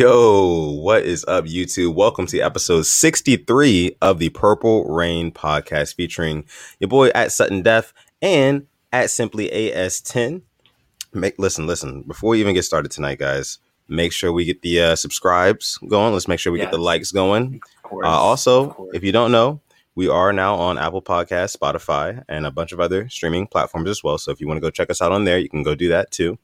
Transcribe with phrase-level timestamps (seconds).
[0.00, 1.94] Yo, what is up, YouTube?
[1.94, 6.46] Welcome to episode 63 of the Purple Rain podcast featuring
[6.78, 7.92] your boy at Sutton Def
[8.22, 10.40] and at Simply AS10.
[11.12, 14.80] Make listen, listen, before we even get started tonight, guys, make sure we get the
[14.80, 16.14] uh, subscribes going.
[16.14, 16.68] Let's make sure we yes.
[16.68, 17.60] get the likes going.
[17.82, 19.60] Course, uh, also, if you don't know,
[19.96, 24.02] we are now on Apple Podcast, Spotify, and a bunch of other streaming platforms as
[24.02, 24.16] well.
[24.16, 25.90] So if you want to go check us out on there, you can go do
[25.90, 26.38] that too.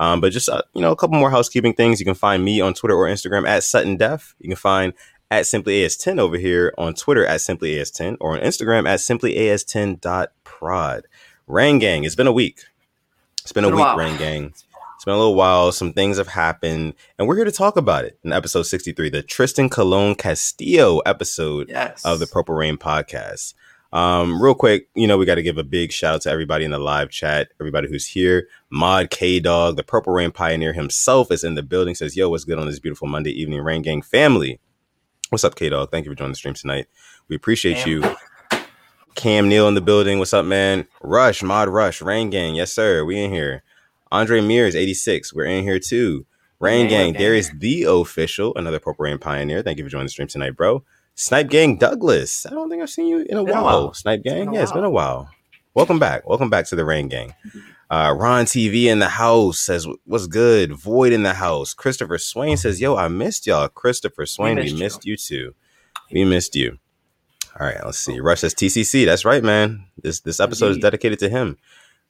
[0.00, 2.00] Um, but just uh, you know, a couple more housekeeping things.
[2.00, 4.34] You can find me on Twitter or Instagram at Sutton Def.
[4.40, 4.94] You can find
[5.30, 9.34] at Simply AS10 over here on Twitter at Simply AS10 or on Instagram at Simply
[9.34, 11.02] AS10.prod.
[11.46, 12.64] Rain Gang, it's been a week.
[13.42, 14.54] It's been, it's been a week, Rain Gang.
[14.96, 15.70] It's been a little while.
[15.70, 19.22] Some things have happened, and we're here to talk about it in episode 63, the
[19.22, 22.04] Tristan Colon Castillo episode yes.
[22.04, 23.54] of the Purple Rain podcast.
[23.92, 26.64] Um, real quick, you know, we got to give a big shout out to everybody
[26.64, 28.48] in the live chat, everybody who's here.
[28.70, 31.94] Mod K Dog, the Purple Rain Pioneer himself, is in the building.
[31.94, 34.60] Says, "Yo, what's good on this beautiful Monday evening, Rain Gang family?
[35.30, 35.90] What's up, K Dog?
[35.90, 36.86] Thank you for joining the stream tonight.
[37.28, 37.88] We appreciate Damn.
[37.88, 38.16] you."
[39.16, 40.18] Cam Neal in the building.
[40.18, 40.86] What's up, man?
[41.02, 42.54] Rush, Mod Rush, Rain Gang.
[42.54, 43.04] Yes, sir.
[43.04, 43.64] We in here.
[44.12, 45.34] Andre Mears, 86.
[45.34, 46.26] We're in here too.
[46.60, 49.62] Rain Gang, there is the official, another Purple Rain Pioneer.
[49.62, 50.84] Thank you for joining the stream tonight, bro.
[51.14, 52.46] Snipe Gang Douglas.
[52.46, 53.60] I don't think I've seen you in a, while.
[53.60, 53.94] a while.
[53.94, 54.52] Snipe Gang.
[54.54, 55.28] Yeah, it's been a while.
[55.74, 56.26] Welcome back.
[56.26, 57.34] Welcome back to the Rain Gang.
[57.90, 60.72] Uh, Ron TV in the house says, What's good?
[60.72, 61.74] Void in the house.
[61.74, 63.66] Christopher Swain says, Yo, I missed y'all.
[63.66, 65.10] Christopher Swain, we missed, we missed you.
[65.10, 65.16] you.
[65.16, 65.54] too.
[66.12, 66.78] We missed you.
[67.58, 68.20] All right, let's see.
[68.20, 69.04] Rush says TCC.
[69.04, 69.86] That's right, man.
[70.00, 70.78] This this episode Indeed.
[70.78, 71.58] is dedicated to him.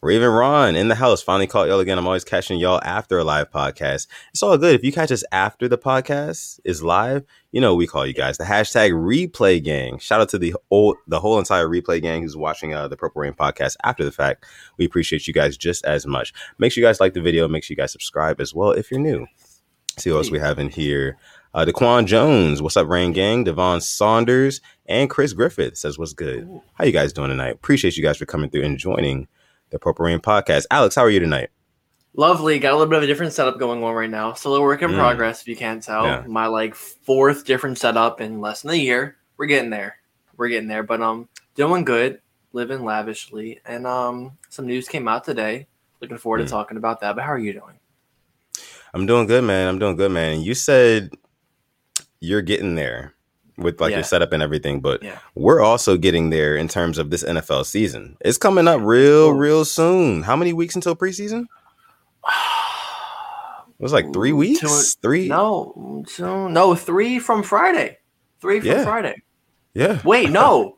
[0.02, 1.20] Raven Ron in the house.
[1.20, 1.98] Finally caught y'all again.
[1.98, 4.06] I'm always catching y'all after a live podcast.
[4.30, 4.74] It's all good.
[4.74, 7.22] If you catch us after the podcast is live,
[7.52, 9.98] you know we call you guys the hashtag replay gang.
[9.98, 13.20] Shout out to the whole the whole entire replay gang who's watching uh, the Purple
[13.20, 14.46] Rain podcast after the fact.
[14.78, 16.33] We appreciate you guys just as much.
[16.56, 17.46] Make sure you guys like the video.
[17.46, 19.27] Make sure you guys subscribe as well if you're new.
[19.98, 21.18] See what else we have in here.
[21.52, 23.44] Uh, Daquan Jones, what's up, Rain Gang?
[23.44, 26.48] Devon Saunders and Chris Griffith says, "What's good?
[26.72, 27.52] How you guys doing tonight?
[27.52, 29.28] Appreciate you guys for coming through and joining."
[29.70, 30.67] The Purple Rain podcast.
[30.70, 31.51] Alex, how are you tonight?
[32.14, 32.58] Lovely.
[32.58, 34.33] Got a little bit of a different setup going on right now.
[34.33, 34.97] Still a work in mm.
[34.97, 36.05] progress, if you can't tell.
[36.05, 36.25] Yeah.
[36.27, 39.17] My like fourth different setup in less than a year.
[39.36, 39.97] We're getting there.
[40.36, 40.83] We're getting there.
[40.83, 42.20] But um doing good,
[42.53, 43.61] living lavishly.
[43.64, 45.69] And um some news came out today.
[46.01, 46.45] Looking forward mm.
[46.45, 47.14] to talking about that.
[47.14, 47.79] But how are you doing?
[48.92, 49.69] I'm doing good, man.
[49.69, 50.41] I'm doing good, man.
[50.41, 51.11] You said
[52.19, 53.14] you're getting there
[53.60, 53.98] with like yeah.
[53.98, 55.18] your setup and everything, but yeah.
[55.34, 58.16] we're also getting there in terms of this NFL season.
[58.20, 60.22] It's coming up real, real soon.
[60.22, 61.46] How many weeks until preseason?
[63.78, 64.60] It was like three weeks.
[64.60, 65.28] Two, three?
[65.28, 67.96] No, two, no, three from Friday.
[68.38, 68.84] Three from yeah.
[68.84, 69.22] Friday.
[69.72, 70.02] Yeah.
[70.04, 70.77] Wait, no.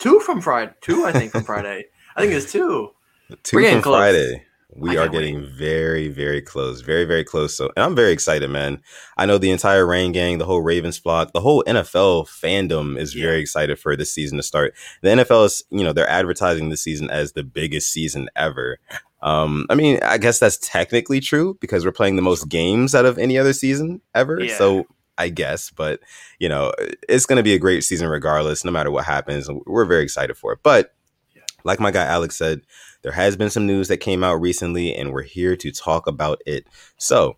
[0.00, 0.72] two from Friday.
[0.80, 1.84] Two, I think, from Friday.
[2.16, 2.90] I think it's two.
[3.44, 3.98] Two from close.
[3.98, 4.44] Friday
[4.74, 5.50] we are getting wait.
[5.50, 7.56] very, very close, very, very close.
[7.56, 8.80] So, and I'm very excited, man.
[9.16, 13.14] I know the entire Rain Gang, the whole Ravens flock, the whole NFL fandom is
[13.14, 13.24] yeah.
[13.24, 14.74] very excited for this season to start.
[15.02, 18.78] The NFL is, you know, they're advertising this season as the biggest season ever.
[19.22, 23.04] Um, I mean, I guess that's technically true because we're playing the most games out
[23.04, 24.42] of any other season ever.
[24.42, 24.56] Yeah.
[24.56, 24.86] So
[25.18, 26.00] I guess, but
[26.38, 26.72] you know,
[27.08, 29.48] it's going to be a great season regardless, no matter what happens.
[29.66, 30.60] We're very excited for it.
[30.62, 30.94] But
[31.64, 32.62] like my guy Alex said,
[33.02, 36.40] there has been some news that came out recently, and we're here to talk about
[36.46, 36.66] it.
[36.96, 37.36] So,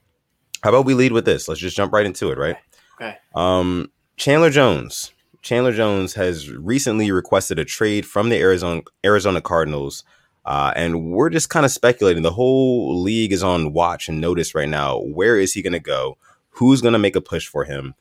[0.63, 1.49] how about we lead with this?
[1.49, 2.57] Let's just jump right into it, right?
[3.01, 3.17] Okay.
[3.35, 5.13] Um, Chandler Jones.
[5.43, 10.05] Chandler Jones has recently requested a trade from the Arizona Arizona Cardinals.
[10.47, 12.23] Uh, and we're just kind of speculating.
[12.23, 14.99] The whole league is on watch and notice right now.
[15.01, 16.19] Where is he going to go?
[16.51, 17.95] Who's going to make a push for him?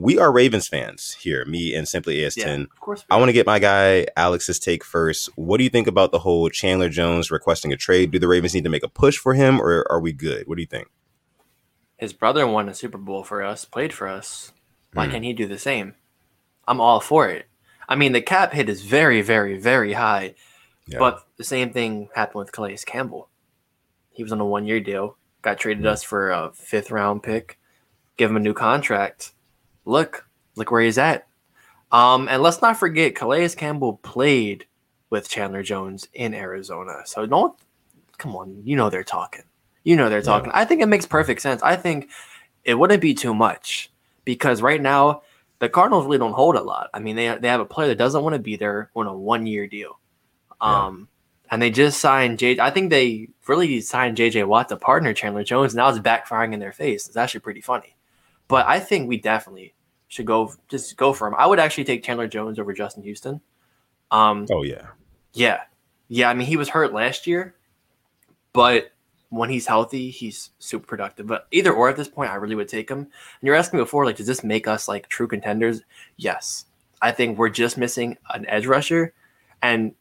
[0.00, 2.36] We are Ravens fans here, me and Simply AS10.
[2.38, 3.04] Yeah, of course.
[3.10, 5.28] I want to get my guy Alex's take first.
[5.36, 8.10] What do you think about the whole Chandler Jones requesting a trade?
[8.10, 10.48] Do the Ravens need to make a push for him, or are we good?
[10.48, 10.88] What do you think?
[11.98, 14.52] His brother won a Super Bowl for us, played for us.
[14.94, 15.10] Why mm.
[15.10, 15.96] can't he do the same?
[16.66, 17.46] I'm all for it.
[17.86, 20.34] I mean, the cap hit is very, very, very high,
[20.86, 20.98] yeah.
[20.98, 23.28] but the same thing happened with Calais Campbell.
[24.12, 25.88] He was on a one year deal, got traded mm.
[25.88, 27.58] us for a fifth round pick,
[28.16, 29.34] give him a new contract
[29.84, 31.26] look, look where he's at.
[31.92, 34.66] Um, and let's not forget, Calais Campbell played
[35.10, 37.02] with Chandler Jones in Arizona.
[37.04, 37.58] So don't
[38.18, 39.42] come on, you know they're talking.
[39.82, 40.50] You know they're talking.
[40.50, 40.60] Yeah.
[40.60, 41.62] I think it makes perfect sense.
[41.62, 42.10] I think
[42.64, 43.90] it wouldn't be too much
[44.24, 45.22] because right now
[45.58, 46.90] the Cardinals really don't hold a lot.
[46.94, 49.14] I mean, they they have a player that doesn't want to be there on a
[49.14, 49.98] one year deal.
[50.60, 51.08] Um,
[51.46, 51.48] yeah.
[51.52, 52.60] and they just signed J.
[52.60, 54.44] I think they really signed J.J.
[54.44, 55.74] Watt to partner Chandler Jones.
[55.74, 57.08] Now it's backfiring in their face.
[57.08, 57.96] It's actually pretty funny.
[58.50, 59.74] But I think we definitely
[60.08, 61.36] should go just go for him.
[61.38, 63.40] I would actually take Chandler Jones over Justin Houston.
[64.10, 64.88] Um, oh yeah,
[65.32, 65.60] yeah,
[66.08, 66.28] yeah.
[66.28, 67.54] I mean, he was hurt last year,
[68.52, 68.90] but
[69.28, 71.28] when he's healthy, he's super productive.
[71.28, 72.98] But either or at this point, I really would take him.
[72.98, 73.08] And
[73.42, 75.82] you're asking me before, like, does this make us like true contenders?
[76.16, 76.66] Yes.
[77.00, 79.14] I think we're just missing an edge rusher.
[79.62, 79.94] And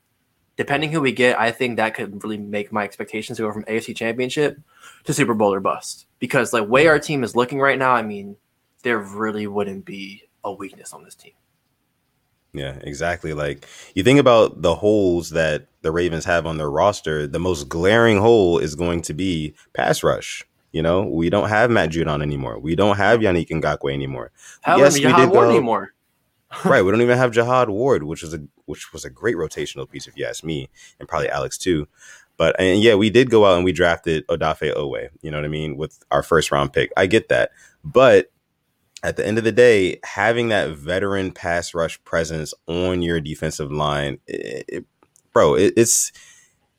[0.59, 3.95] depending who we get, I think that could really make my expectations go from AFC
[3.95, 4.59] championship
[5.05, 6.05] to Super Bowl or bust.
[6.19, 8.35] Because like way our team is looking right now, I mean,
[8.83, 11.31] there really wouldn't be a weakness on this team.
[12.51, 13.31] Yeah, exactly.
[13.31, 13.65] Like
[13.95, 18.19] you think about the holes that the Ravens have on their roster, the most glaring
[18.19, 20.45] hole is going to be pass rush.
[20.73, 22.59] You know, we don't have Matt Judon anymore.
[22.59, 24.31] We don't have Yannick Ngakoue anymore.
[24.61, 25.93] How yes, we did go, anymore.
[26.65, 29.89] right, we don't even have Jihad Ward, which is a which was a great rotational
[29.89, 30.69] piece if you ask me,
[30.99, 31.87] and probably Alex too.
[32.37, 35.09] But and yeah, we did go out and we drafted Odafe Oweh.
[35.21, 36.91] You know what I mean with our first round pick.
[36.95, 37.51] I get that,
[37.83, 38.31] but
[39.03, 43.71] at the end of the day, having that veteran pass rush presence on your defensive
[43.71, 44.85] line, it, it,
[45.33, 46.11] bro, it, it's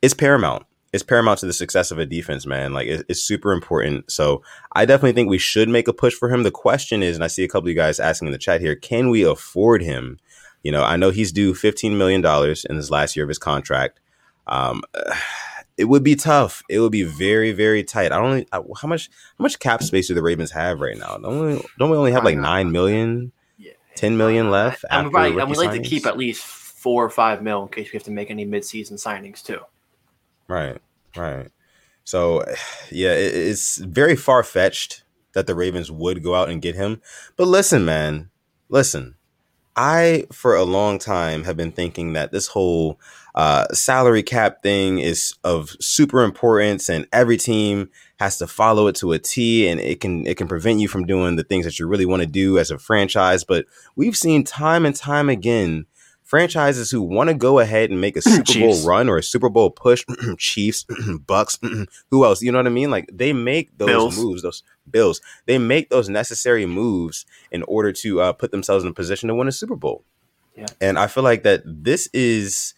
[0.00, 0.64] it's paramount.
[0.92, 2.72] It's paramount to the success of a defense, man.
[2.72, 4.10] Like it's super important.
[4.10, 6.42] So I definitely think we should make a push for him.
[6.42, 8.60] The question is, and I see a couple of you guys asking in the chat
[8.60, 10.18] here, can we afford him?
[10.62, 13.38] You know, I know he's due fifteen million dollars in his last year of his
[13.38, 14.00] contract.
[14.46, 14.82] Um,
[15.76, 16.62] it would be tough.
[16.68, 18.12] It would be very, very tight.
[18.12, 19.08] I don't know how much
[19.38, 21.16] how much cap space do the Ravens have right now?
[21.16, 23.72] Don't we, don't we only have like nine million, yeah.
[23.94, 24.84] ten million left?
[24.90, 27.92] And, right, and we like to keep at least four or five mil in case
[27.92, 29.60] we have to make any midseason signings too.
[30.48, 30.78] Right,
[31.16, 31.48] right.
[32.04, 32.44] So,
[32.90, 37.00] yeah, it, it's very far fetched that the Ravens would go out and get him.
[37.36, 38.30] But listen, man,
[38.68, 39.14] listen.
[39.76, 43.00] I, for a long time, have been thinking that this whole
[43.34, 47.88] uh, salary cap thing is of super importance, and every team
[48.18, 51.06] has to follow it to a T, and it can it can prevent you from
[51.06, 53.44] doing the things that you really want to do as a franchise.
[53.44, 55.86] But we've seen time and time again
[56.30, 59.48] franchises who want to go ahead and make a Super Bowl run or a Super
[59.48, 60.04] Bowl push,
[60.38, 62.40] Chiefs, Bucs, who else?
[62.40, 62.88] You know what I mean?
[62.88, 64.18] Like they make those Bills.
[64.18, 65.20] moves, those Bills.
[65.46, 69.34] They make those necessary moves in order to uh, put themselves in a position to
[69.34, 70.04] win a Super Bowl.
[70.56, 70.66] Yeah.
[70.80, 72.74] And I feel like that this is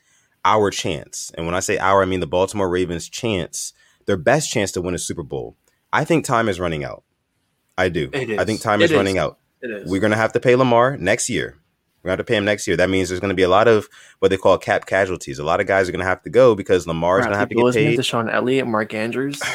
[0.46, 1.30] our chance.
[1.36, 3.74] And when I say our, I mean the Baltimore Ravens' chance,
[4.06, 5.56] their best chance to win a Super Bowl.
[5.92, 7.04] I think time is running out.
[7.76, 8.08] I do.
[8.14, 9.38] I think time is, is running out.
[9.62, 11.61] We're going to have to pay Lamar next year.
[12.02, 12.76] We're going to have to pay him next year.
[12.76, 13.88] That means there's going to be a lot of
[14.18, 15.38] what they call cap casualties.
[15.38, 17.38] A lot of guys are going to have to go because Lamar is going to
[17.38, 17.98] have to get paid.
[17.98, 19.40] DeShon Elliott, Mark Andrews.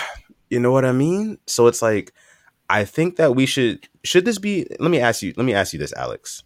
[0.50, 1.40] You know what I mean?
[1.46, 2.14] So it's like,
[2.70, 3.86] I think that we should.
[4.06, 4.66] Should this be?
[4.80, 5.34] Let me ask you.
[5.36, 6.44] Let me ask you this, Alex,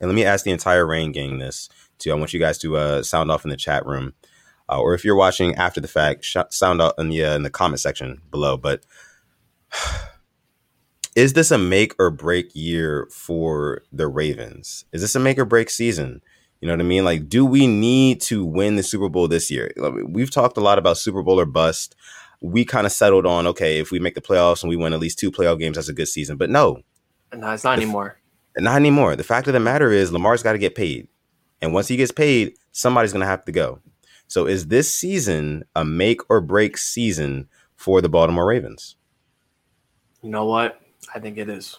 [0.00, 1.68] and let me ask the entire Rain gang this
[1.98, 2.12] too.
[2.12, 4.14] I want you guys to uh, sound off in the chat room,
[4.70, 7.42] uh, or if you're watching after the fact, sh- sound out in the uh, in
[7.42, 8.56] the comment section below.
[8.56, 8.84] But
[11.20, 14.86] is this a make or break year for the Ravens?
[14.90, 16.22] Is this a make or break season?
[16.60, 17.04] You know what I mean?
[17.04, 19.70] Like, do we need to win the Super Bowl this year?
[20.08, 21.94] We've talked a lot about Super Bowl or bust.
[22.40, 24.98] We kind of settled on okay, if we make the playoffs and we win at
[24.98, 26.38] least two playoff games, that's a good season.
[26.38, 26.80] But no,
[27.34, 28.18] no, it's not anymore.
[28.56, 29.14] Not anymore.
[29.14, 31.06] The fact of the matter is, Lamar's got to get paid.
[31.60, 33.80] And once he gets paid, somebody's going to have to go.
[34.26, 37.46] So is this season a make or break season
[37.76, 38.96] for the Baltimore Ravens?
[40.22, 40.79] You know what?
[41.14, 41.78] I think it is.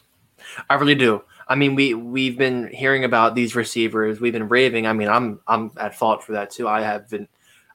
[0.69, 1.23] I really do.
[1.47, 4.19] I mean, we we've been hearing about these receivers.
[4.19, 4.87] We've been raving.
[4.87, 6.67] I mean, I'm I'm at fault for that too.
[6.67, 7.27] I have been.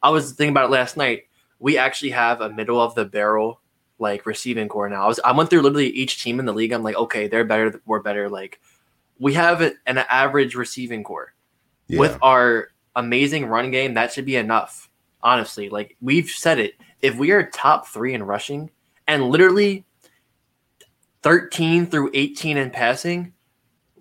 [0.02, 1.24] I was thinking about it last night.
[1.58, 3.60] We actually have a middle of the barrel
[3.98, 5.04] like receiving core now.
[5.04, 6.72] I was I went through literally each team in the league.
[6.72, 7.80] I'm like, okay, they're better.
[7.86, 8.28] We're better.
[8.28, 8.60] Like
[9.18, 11.34] we have an average receiving core
[11.88, 12.00] yeah.
[12.00, 14.90] with our amazing run game, that should be enough.
[15.22, 18.70] Honestly, like we've said it, if we are top three in rushing
[19.06, 19.84] and literally
[21.26, 23.32] 13 through 18 in passing,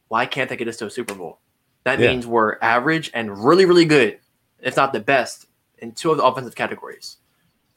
[0.10, 1.40] why can't they get us to a Super Bowl?
[1.84, 2.12] That yeah.
[2.12, 4.20] means we're average and really, really good,
[4.60, 5.48] if not the best,
[5.80, 7.18] in two of the offensive categories.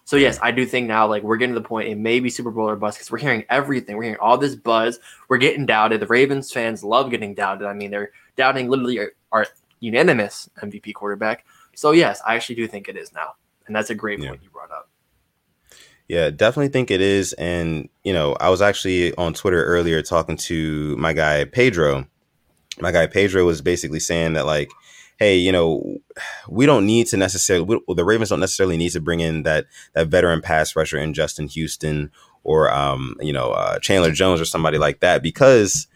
[0.05, 2.29] So yes, I do think now like we're getting to the point it may be
[2.29, 3.97] Super Bowl or bust because we're hearing everything.
[3.97, 5.01] We're hearing all this buzz.
[5.31, 6.01] We're getting doubted.
[6.01, 7.69] The Ravens fans love getting doubted.
[7.69, 9.47] I mean, they're doubting literally our, our
[9.81, 11.47] unanimous MVP quarterback.
[11.75, 13.37] So yes, I actually do think it is now,
[13.67, 14.29] and that's a great yeah.
[14.29, 14.91] point you brought up.
[16.09, 17.35] Yeah, definitely think it is.
[17.35, 22.07] And you know, I was actually on Twitter earlier talking to my guy Pedro.
[22.81, 24.71] My guy Pedro was basically saying that like,
[25.19, 25.99] hey, you know,
[26.49, 27.65] we don't need to necessarily.
[27.65, 31.13] We, the Ravens don't necessarily need to bring in that that veteran pass rusher in
[31.13, 32.11] Justin Houston
[32.43, 35.89] or um, you know uh, Chandler Jones or somebody like that because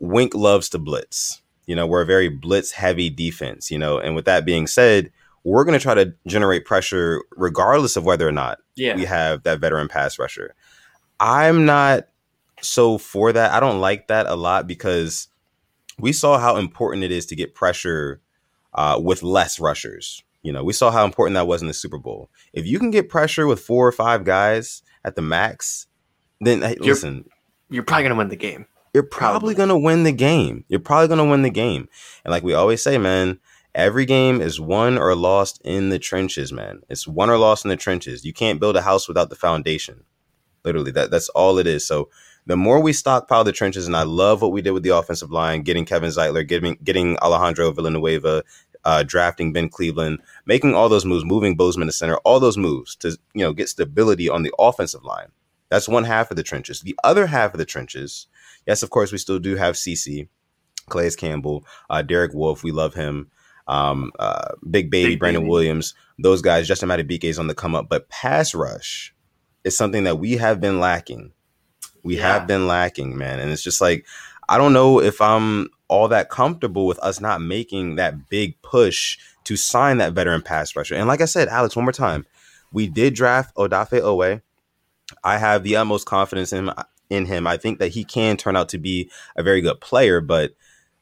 [0.00, 1.40] Wink loves to blitz.
[1.66, 5.10] You know, we're a very blitz heavy defense, you know, and with that being said,
[5.44, 8.96] we're going to try to generate pressure regardless of whether or not yeah.
[8.96, 10.54] we have that veteran pass rusher.
[11.20, 12.08] I'm not
[12.62, 13.52] so for that.
[13.52, 15.28] I don't like that a lot because
[15.98, 18.20] we saw how important it is to get pressure
[18.72, 20.22] uh, with less rushers.
[20.42, 22.30] You know, we saw how important that was in the Super Bowl.
[22.52, 25.86] If you can get pressure with four or five guys at the max,
[26.40, 27.24] then hey, You're- listen,
[27.70, 28.66] You're probably gonna win the game.
[28.92, 29.54] you're probably Probably.
[29.54, 30.64] going to win the game.
[30.68, 31.88] You're probably going to win the game.
[32.24, 33.40] And like we always say, man,
[33.74, 36.82] every game is won or lost in the trenches, man.
[36.88, 38.24] It's won or lost in the trenches.
[38.24, 40.04] You can't build a house without the foundation.
[40.64, 41.86] Literally, that that's all it is.
[41.86, 42.08] So
[42.46, 45.30] the more we stockpile the trenches, and I love what we did with the offensive
[45.30, 48.44] line, getting Kevin Zeitler, getting getting Alejandro Villanueva,
[48.84, 52.96] uh, drafting Ben Cleveland, making all those moves, moving Bozeman to center, all those moves
[52.96, 55.28] to you know get stability on the offensive line.
[55.70, 56.80] That's one half of the trenches.
[56.80, 58.26] The other half of the trenches,
[58.66, 60.28] yes, of course, we still do have CC,
[60.88, 62.62] Calais Campbell, uh, Derek Wolfe.
[62.62, 63.30] We love him.
[63.66, 65.50] Um, uh, Big Baby, Big Brandon Baby.
[65.50, 65.94] Williams.
[66.18, 69.14] Those guys, Justin Madubuike is on the come up, but pass rush
[69.64, 71.32] is something that we have been lacking.
[72.02, 72.32] We Yeah.
[72.34, 73.40] have been lacking, man.
[73.40, 74.06] And it's just like,
[74.48, 79.18] I don't know if I'm all that comfortable with us not making that big push
[79.44, 80.94] to sign that veteran pass rusher.
[80.94, 82.26] And like I said, Alex, one more time,
[82.72, 84.42] we did draft Odafe Oweh.
[85.22, 86.74] I have the utmost confidence in him,
[87.10, 87.46] in him.
[87.46, 90.52] I think that he can turn out to be a very good player, but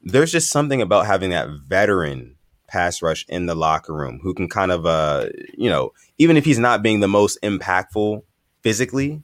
[0.03, 2.32] there's just something about having that veteran
[2.73, 6.45] pass rush in the locker room who can kind of uh you know even if
[6.45, 8.23] he's not being the most impactful
[8.63, 9.23] physically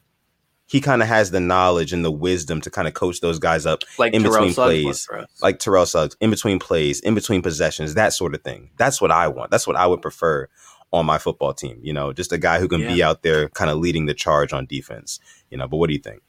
[0.66, 3.64] he kind of has the knowledge and the wisdom to kind of coach those guys
[3.64, 4.84] up Like In Terrell between Suggs plays.
[4.84, 5.28] was for us.
[5.42, 8.68] like Terrell Suggs in between plays, in between possessions, that sort of thing.
[8.76, 9.50] That's what I want.
[9.50, 10.46] That's what I would prefer
[10.92, 11.78] on my football team.
[11.82, 14.52] You know, just a guy who can be out there kind of leading the charge
[14.52, 15.20] on defense.
[15.50, 16.20] You know, but what do you think?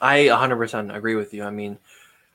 [0.00, 1.42] I 100% agree with you.
[1.42, 1.78] I mean,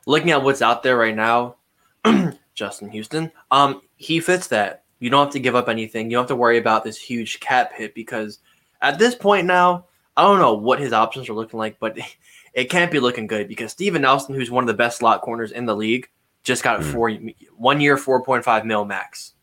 [0.06, 1.56] looking at what's out there right now,
[2.62, 4.84] Justin Houston, um, he fits that.
[5.00, 6.12] You don't have to give up anything.
[6.12, 8.38] You don't have to worry about this huge cap hit because
[8.84, 11.98] at this point now, I don't know what his options are looking like, but
[12.54, 15.52] it can't be looking good because Steven Nelson, who's one of the best slot corners
[15.52, 16.08] in the league,
[16.44, 16.92] just got Mm.
[16.92, 17.12] four
[17.58, 19.34] one year, four point five mil max.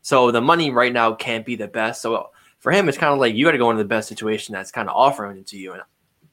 [0.00, 2.00] So the money right now can't be the best.
[2.00, 4.54] So for him, it's kind of like you got to go into the best situation
[4.54, 5.74] that's kind of offering it to you.
[5.74, 5.82] And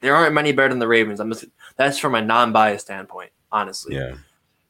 [0.00, 1.20] there aren't many better than the Ravens.
[1.20, 1.44] I'm just
[1.76, 3.96] that's from a non-biased standpoint, honestly.
[3.96, 4.14] Yeah.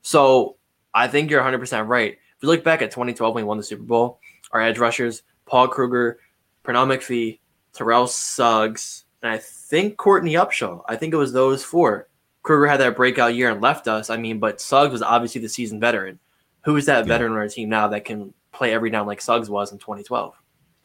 [0.02, 0.56] So
[0.94, 2.12] I think you're 100% right.
[2.12, 4.20] If you look back at 2012 when we won the Super Bowl,
[4.52, 6.18] our edge rushers, Paul Kruger,
[6.64, 7.38] Pernell McPhee,
[7.72, 10.82] Terrell Suggs, and I think Courtney Upshaw.
[10.88, 12.08] I think it was those four.
[12.42, 14.08] Kruger had that breakout year and left us.
[14.10, 16.18] I mean, but Suggs was obviously the seasoned veteran.
[16.64, 17.12] Who is that Yeah.
[17.12, 20.34] veteran on our team now that can play every down like Suggs was in 2012?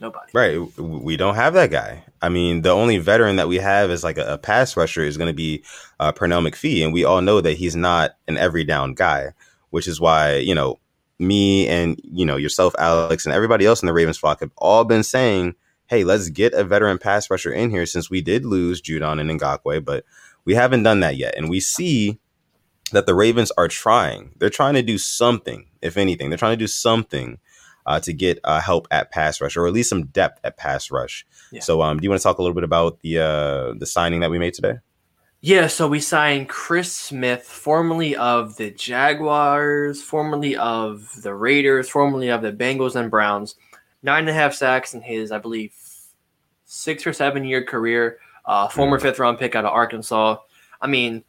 [0.02, 0.32] Nobody.
[0.34, 0.60] Right.
[0.78, 2.04] We don't have that guy.
[2.22, 5.16] I mean, the only veteran that we have is like a, a pass rusher is
[5.16, 5.64] going to be
[6.02, 6.84] uh, Pernell McPhee.
[6.84, 9.32] And we all know that he's not an every down guy,
[9.76, 10.80] which is why, you know,
[11.20, 14.86] me and, you know, yourself, Alex, and everybody else in the Ravens flock have all
[14.86, 15.54] been saying,
[15.88, 19.30] hey, let's get a veteran pass rusher in here since we did lose Judon and
[19.30, 20.06] Ngakoue, but
[20.46, 21.36] we haven't done that yet.
[21.36, 22.20] And we see
[22.94, 24.32] that the Ravens are trying.
[24.38, 26.30] They're trying to do something, if anything.
[26.30, 27.40] They're trying to do something
[27.86, 30.90] uh, to get uh, help at pass rush, or at least some depth at pass
[30.90, 31.26] rush.
[31.52, 31.60] Yeah.
[31.60, 34.22] So, um, do you want to talk a little bit about the uh, the signing
[34.22, 34.78] that we made today?
[35.46, 42.30] Yeah, so we signed Chris Smith, formerly of the Jaguars, formerly of the Raiders, formerly
[42.30, 43.54] of the Bengals and Browns.
[44.02, 45.72] Nine and a half sacks in his, I believe,
[46.66, 48.18] six or seven year career.
[48.44, 50.38] Uh, former fifth round pick out of Arkansas.
[50.82, 51.24] I mean,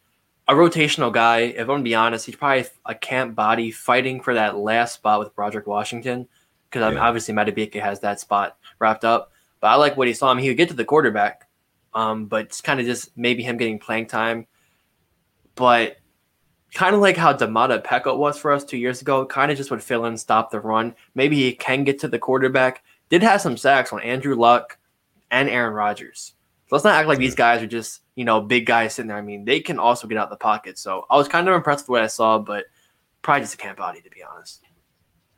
[0.48, 1.40] a rotational guy.
[1.40, 5.18] If I'm gonna be honest, he's probably a camp body fighting for that last spot
[5.18, 6.26] with Broderick Washington,
[6.70, 7.06] because I mean, Yeah.
[7.06, 9.32] obviously Madubuike has that spot wrapped up.
[9.60, 10.32] But I like what he saw.
[10.32, 11.45] Mean, he would get to the quarterback,
[11.96, 14.46] um, but it's kind of just maybe him getting playing time.
[15.54, 15.96] But
[16.74, 19.70] kind of like how Domata Peko was for us two years ago, kind of just
[19.70, 20.94] would fill in, stop the run.
[21.14, 22.84] Maybe he can get to the quarterback.
[23.08, 24.76] Did have some sacks on Andrew Luck
[25.30, 26.34] and Aaron Rodgers.
[26.66, 29.16] So let's not act like these guys are just, you know, big guys sitting there.
[29.16, 30.78] I mean, they can also get out of the pocket.
[30.78, 32.66] So I was kind of impressed with what I saw, but
[33.22, 34.65] probably just a camp body, to be honest.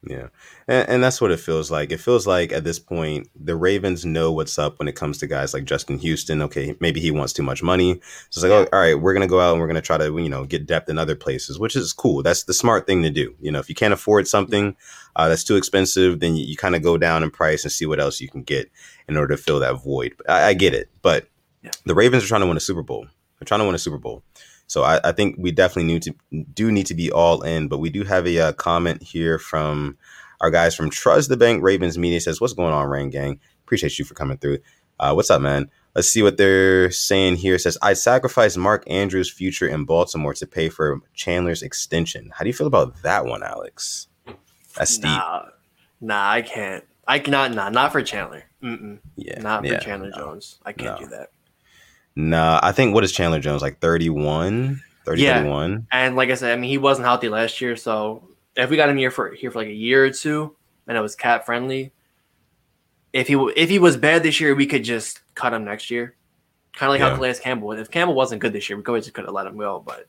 [0.06, 0.28] Yeah,
[0.68, 1.90] and, and that's what it feels like.
[1.90, 5.26] It feels like at this point the Ravens know what's up when it comes to
[5.26, 6.40] guys like Justin Houston.
[6.42, 8.00] Okay, maybe he wants too much money,
[8.30, 10.16] so it's like, oh, all right, we're gonna go out and we're gonna try to
[10.18, 12.22] you know get depth in other places, which is cool.
[12.22, 13.34] That's the smart thing to do.
[13.40, 14.76] You know, if you can't afford something
[15.16, 17.84] uh, that's too expensive, then you, you kind of go down in price and see
[17.86, 18.70] what else you can get
[19.08, 20.14] in order to fill that void.
[20.28, 21.26] I, I get it, but
[21.64, 21.72] Yeah.
[21.86, 23.08] the Ravens are trying to win a Super Bowl.
[23.40, 24.22] They're trying to win a Super Bowl.
[24.68, 26.14] So I, I think we definitely need to
[26.54, 27.68] do need to be all in.
[27.68, 29.98] But we do have a uh, comment here from
[30.40, 33.40] our guys from Trust the Bank Ravens Media says, "What's going on, Rain Gang?
[33.64, 34.58] Appreciate you for coming through.
[35.00, 35.70] Uh, what's up, man?
[35.94, 37.56] Let's see what they're saying here.
[37.56, 42.30] It says I sacrificed Mark Andrews' future in Baltimore to pay for Chandler's extension.
[42.34, 44.06] How do you feel about that one, Alex?
[44.76, 45.04] That's steep.
[45.04, 45.46] Nah,
[46.00, 46.84] nah, I can't.
[47.06, 47.52] I cannot.
[47.54, 48.44] Nah, not for Chandler.
[48.62, 48.98] Mm-mm.
[49.16, 50.16] yeah, Not for yeah, Chandler no.
[50.16, 50.58] Jones.
[50.64, 51.06] I can't No.
[51.06, 51.30] do that.
[52.18, 55.34] Nah, I think what is Chandler Jones like 31, 30, Yeah.
[55.38, 55.86] 31?
[55.92, 58.88] And like I said, I mean, he wasn't healthy last year, so if we got
[58.88, 60.56] him here for here for like a year or two,
[60.88, 61.92] and it was cap friendly,
[63.12, 66.16] if he if he was bad this year, we could just cut him next year.
[66.74, 67.10] Kind of like yeah.
[67.10, 67.68] how Calais Campbell.
[67.68, 67.78] Was.
[67.78, 69.80] If Campbell wasn't good this year, we could just could have let him go.
[69.86, 70.08] But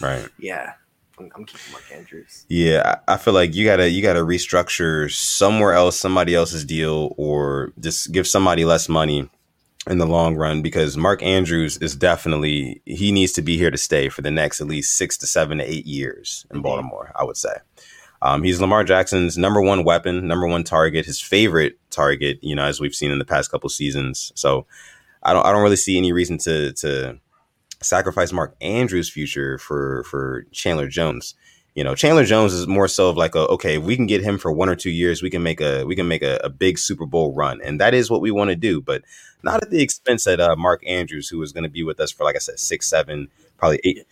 [0.00, 0.74] right, yeah,
[1.18, 2.46] I'm, I'm keeping Mark Andrews.
[2.48, 7.72] Yeah, I feel like you gotta you gotta restructure somewhere else, somebody else's deal, or
[7.80, 9.28] just give somebody less money
[9.88, 13.78] in the long run because Mark Andrews is definitely he needs to be here to
[13.78, 16.62] stay for the next at least six to seven to eight years in mm-hmm.
[16.62, 17.12] Baltimore.
[17.14, 17.54] I would say.
[18.22, 22.38] Um, he's Lamar Jackson's number one weapon, number one target, his favorite target.
[22.42, 24.32] You know, as we've seen in the past couple seasons.
[24.34, 24.66] So,
[25.22, 27.18] I don't I don't really see any reason to to
[27.82, 31.34] sacrifice Mark Andrews' future for for Chandler Jones.
[31.80, 34.20] You know, Chandler Jones is more so of like a okay, if we can get
[34.20, 36.50] him for one or two years, we can make a we can make a, a
[36.50, 39.00] big Super Bowl run, and that is what we want to do, but
[39.42, 42.12] not at the expense of uh, Mark Andrews, who is going to be with us
[42.12, 44.04] for like I said, six, seven, probably eight.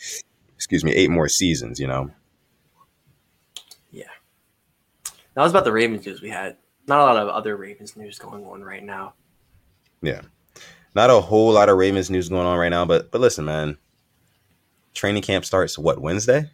[0.57, 1.79] Excuse me, eight more seasons.
[1.79, 2.11] You know.
[3.91, 4.05] Yeah.
[5.35, 6.57] That was about the Ravens news we had.
[6.87, 9.13] Not a lot of other Ravens news going on right now.
[10.01, 10.23] Yeah
[10.95, 13.77] not a whole lot of Ravens news going on right now, but but listen, man,
[14.95, 16.51] training camp starts what Wednesday?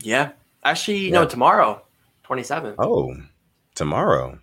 [0.00, 0.32] Yeah,
[0.64, 1.12] actually, yeah.
[1.12, 1.82] no, tomorrow,
[2.22, 2.76] twenty seventh.
[2.78, 3.16] Oh,
[3.74, 4.38] tomorrow.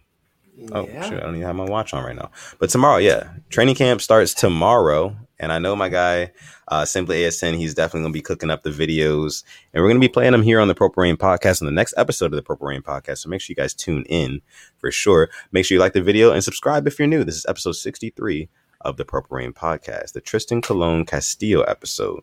[0.72, 1.10] Oh yeah.
[1.10, 2.30] shoot, I don't even have my watch on right now.
[2.60, 6.32] But tomorrow, yeah, training camp starts tomorrow, and I know my guy,
[6.68, 10.08] uh, Simply AS10, he's definitely gonna be cooking up the videos, and we're gonna be
[10.08, 12.68] playing them here on the Purple Rain podcast on the next episode of the Purple
[12.68, 13.20] Rain podcast.
[13.20, 14.42] So make sure you guys tune in
[14.78, 15.30] for sure.
[15.52, 17.24] Make sure you like the video and subscribe if you're new.
[17.24, 18.50] This is episode sixty three
[18.82, 22.22] of the Purple Rain podcast, the Tristan Colon Castillo episode.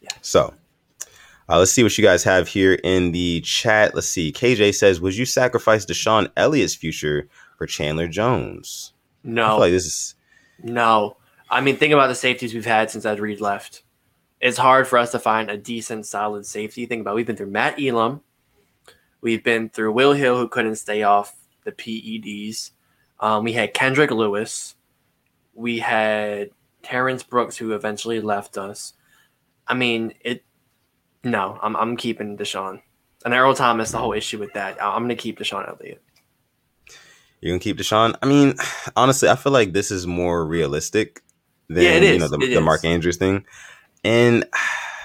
[0.00, 0.10] Yeah.
[0.20, 0.54] So
[1.48, 3.94] uh, let's see what you guys have here in the chat.
[3.94, 4.32] Let's see.
[4.32, 8.92] KJ says, "Would you sacrifice DeShon Elliott's future for Chandler Jones?"
[9.22, 9.58] No.
[9.58, 10.14] like this is
[10.62, 11.16] no.
[11.50, 13.82] I mean, think about the safeties we've had since Ed Reed left.
[14.40, 16.86] It's hard for us to find a decent, solid safety.
[16.86, 17.16] Think about it.
[17.16, 18.20] we've been through Matt Elam,
[19.20, 22.72] we've been through Will Hill, who couldn't stay off the PEDs.
[23.20, 24.74] Um, we had Kendrick Lewis
[25.54, 26.50] we had
[26.82, 28.94] Terrence Brooks, who eventually left us.
[29.66, 30.44] I mean, it.
[31.24, 32.80] No, I'm I'm keeping DeShon.
[33.24, 36.02] And Earl Thomas, the whole issue with that, I'm going to keep DeShon Elliott.
[37.40, 38.16] You're going to keep DeShon?
[38.22, 38.54] I mean,
[38.96, 41.22] honestly, I feel like this is more realistic
[41.68, 43.44] than yeah, you know the, the Mark Andrews thing,
[44.02, 44.44] and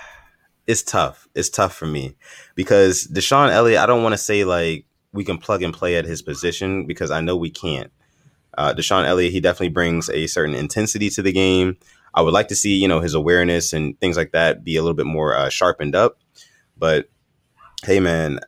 [0.68, 1.28] it's tough.
[1.36, 2.16] It's tough for me
[2.56, 3.80] because DeShon Elliott.
[3.80, 7.12] I don't want to say like we can plug and play at his position because
[7.12, 7.92] I know we can't.
[8.58, 11.78] Uh, DeShon Elliott, he definitely brings a certain intensity to the game.
[12.14, 14.82] I would like to see, you know, his awareness and things like that be a
[14.82, 16.20] little bit more uh, sharpened up.
[16.78, 17.10] But
[17.84, 18.40] hey, man,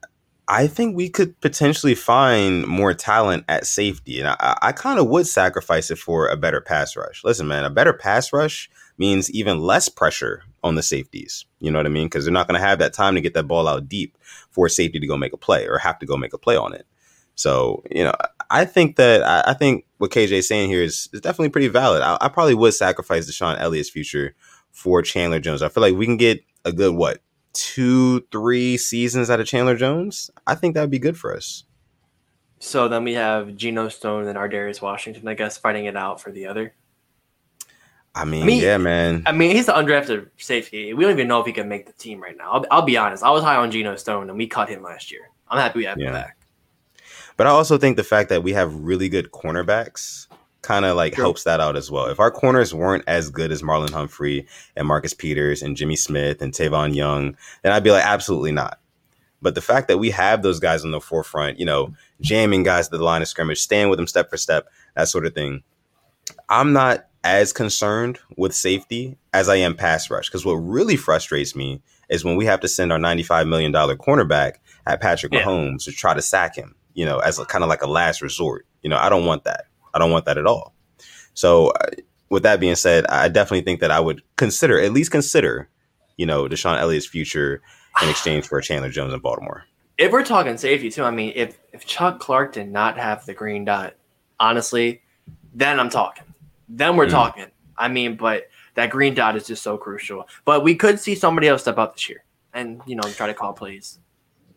[0.47, 4.19] I think we could potentially find more talent at safety.
[4.19, 7.23] And I, I kind of would sacrifice it for a better pass rush.
[7.23, 11.45] Listen, man, a better pass rush means even less pressure on the safeties.
[11.59, 12.07] You know what I mean?
[12.07, 14.17] Because they're not going to have that time to get that ball out deep
[14.49, 16.73] for safety to go make a play or have to go make a play on
[16.73, 16.85] it.
[17.41, 18.13] So, you know,
[18.49, 21.69] I think that I, I think what KJ is saying here is, is definitely pretty
[21.69, 22.03] valid.
[22.03, 24.35] I, I probably would sacrifice DeShon Elliott's future
[24.71, 25.61] for Chandler Jones.
[25.61, 27.21] I feel like we can get a good what
[27.53, 30.29] two, three seasons out of Chandler Jones.
[30.45, 31.63] I think that would be good for us.
[32.59, 36.31] So then we have Geno Stone and Ar'Darius Washington, I guess, fighting it out for
[36.31, 36.75] the other.
[38.13, 39.23] I mean, I mean, yeah, man.
[39.25, 40.93] I mean, he's the undrafted safety.
[40.93, 42.51] We don't even know if he can make the team right now.
[42.51, 43.23] I'll, I'll be honest.
[43.23, 45.29] I was high on Geno Stone, and we cut him last year.
[45.47, 46.07] I'm happy we have yeah.
[46.07, 46.37] him back.
[47.41, 50.27] But I also think the fact that we have really good cornerbacks
[50.61, 51.23] kind of like sure.
[51.23, 52.05] helps that out as well.
[52.05, 56.43] If our corners weren't as good as Marlon Humphrey and Marcus Peters and Jimmy Smith
[56.43, 58.79] and Tavon Young, then I'd be like, absolutely not.
[59.41, 62.89] But the fact that we have those guys on the forefront, you know, jamming guys
[62.89, 65.63] to the line of scrimmage, staying with them step for step, that sort of thing.
[66.47, 70.27] I'm not as concerned with safety as I am pass rush.
[70.27, 74.57] Because what really frustrates me is when we have to send our $95 million cornerback
[74.85, 75.41] at Patrick yeah.
[75.41, 78.21] Mahomes to try to sack him you know, as a kind of like a last
[78.21, 78.65] resort.
[78.81, 79.65] You know, I don't want that.
[79.93, 80.73] I don't want that at all.
[81.33, 81.87] So, uh,
[82.29, 85.69] with that being said, I definitely think that I would consider, at least consider,
[86.17, 87.61] you know, DeShon Elliott's future
[88.01, 89.65] in exchange for Chandler Jones in Baltimore.
[89.97, 93.33] If we're talking safety too, I mean, if if Chuck Clark did not have the
[93.33, 93.95] green dot,
[94.39, 95.01] honestly,
[95.53, 96.23] then I'm talking.
[96.69, 97.11] Then we're mm.
[97.11, 97.47] talking.
[97.77, 100.27] I mean, but that green dot is just so crucial.
[100.45, 102.23] But we could see somebody else step up this year
[102.53, 103.99] and you know try to call plays.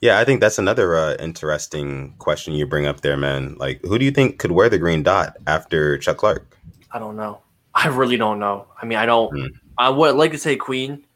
[0.04, 3.54] Yeah, I think that's another uh, interesting question you bring up there, man.
[3.54, 6.58] Like, who do you think could wear the green dot after Chuck Clark?
[6.92, 7.40] I don't know.
[7.74, 8.66] I really don't know.
[8.78, 9.32] I mean, I don't.
[9.32, 9.48] Mm.
[9.78, 11.06] I would like to say Queen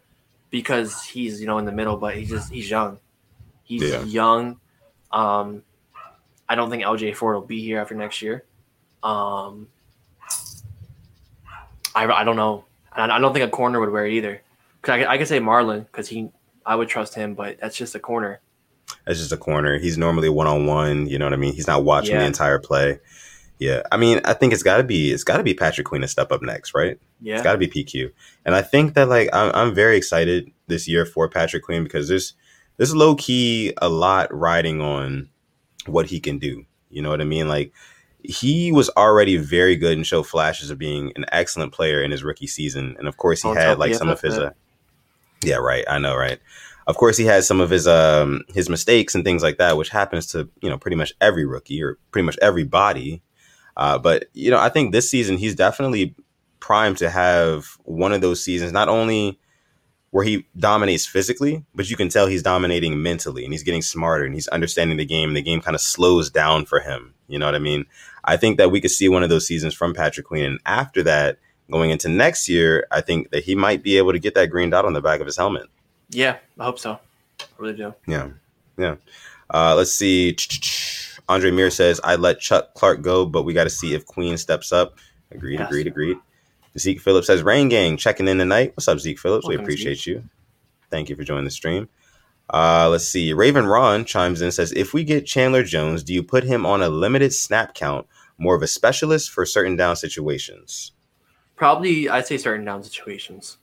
[0.49, 2.99] because he's you know in the middle, but he's just he's young.
[3.63, 4.05] He's yeah.
[4.05, 4.59] young.
[5.13, 5.65] Um,
[6.49, 8.47] I don't think LJ Fort will be here after next year.
[9.03, 9.69] Um,
[11.95, 12.65] I, I don't know.
[12.97, 14.41] And I don't think a corner would wear it either.
[14.81, 16.31] Cause I, I could say Marlon because he
[16.65, 18.41] I would trust him, but that's just a corner
[19.07, 19.79] as just a corner.
[19.79, 21.07] He's normally one on one.
[21.07, 21.55] You know what I mean?
[21.55, 22.21] He's not watching yeah.
[22.21, 23.01] the entire play.
[23.59, 26.03] Yeah, I mean, I think it's got to be it's got to be Patrick Queen
[26.03, 26.99] to step up next, right?
[27.21, 28.13] Yeah, it's got to be PQ,
[28.45, 32.09] and I think that like I'm I'm very excited this year for Patrick Queen because
[32.09, 32.35] there's
[32.77, 35.29] there's low key a lot riding on
[35.87, 36.65] what he can do.
[36.89, 37.49] You know what I mean?
[37.49, 37.73] Like
[38.23, 42.23] he was already very good and showed flashes of being an excellent player in his
[42.23, 44.39] rookie season, and of course he had like some of his.
[44.39, 44.53] Uh,
[45.45, 45.85] yeah, right.
[45.89, 46.39] I know, right.
[46.89, 49.91] Of course, he has some of his um his mistakes and things like that, which
[49.91, 53.23] happens to you know pretty much every rookie or pretty much everybody.
[53.77, 56.17] Uh, but you know, I think this season he's definitely
[56.61, 58.73] primed to have one of those seasons.
[58.73, 59.39] Not only
[60.11, 64.25] where he dominates physically, but you can tell he's dominating mentally and he's getting smarter
[64.25, 65.29] and he's understanding the game.
[65.29, 67.15] And The game kind of slows down for him.
[67.29, 67.85] You know what I mean?
[68.25, 70.45] I think that we could see one of those seasons from Patrick Queen.
[70.45, 71.37] And after that,
[71.71, 74.71] going into next year, I think that he might be able to get that green
[74.71, 75.67] dot on the back of his helmet.
[76.11, 76.99] Yeah, I hope so.
[77.41, 77.95] I really do.
[78.07, 78.31] Yeah.
[78.77, 78.97] Yeah.
[79.53, 80.37] Uh, let's see.
[81.29, 84.37] Andre Mir says, I let Chuck Clark go, but we got to see if Queen
[84.37, 84.97] steps up.
[85.31, 85.69] Agreed, yes.
[85.69, 86.17] agreed, agreed.
[86.79, 88.73] Zeke Phillips says, Rain Gang checking in tonight.
[88.77, 89.45] What's up, Zeke Phillips?
[89.45, 90.07] Welcome, we appreciate Zeke.
[90.07, 90.25] you.
[90.91, 91.89] Thank you for joining the stream.
[92.51, 93.33] Uh, let's see.
[93.35, 96.83] Raven Ron chimes in says, If we get Chandler Jones, do you put him on
[96.83, 98.07] a limited snap count,
[98.39, 100.93] more of a specialist for certain down situations?
[101.57, 103.59] Probably, I'd say certain down situations.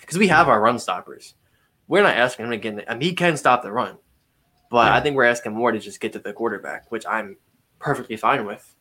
[0.00, 1.34] Because we have our run stoppers.
[1.90, 3.98] We're not asking him to get, I mean, he can stop the run.
[4.70, 4.94] But yeah.
[4.94, 7.36] I think we're asking more to just get to the quarterback, which I'm
[7.80, 8.76] perfectly fine with.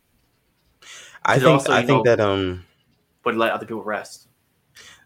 [1.26, 2.66] I think also, I think know, that um
[3.26, 4.28] would let other people rest.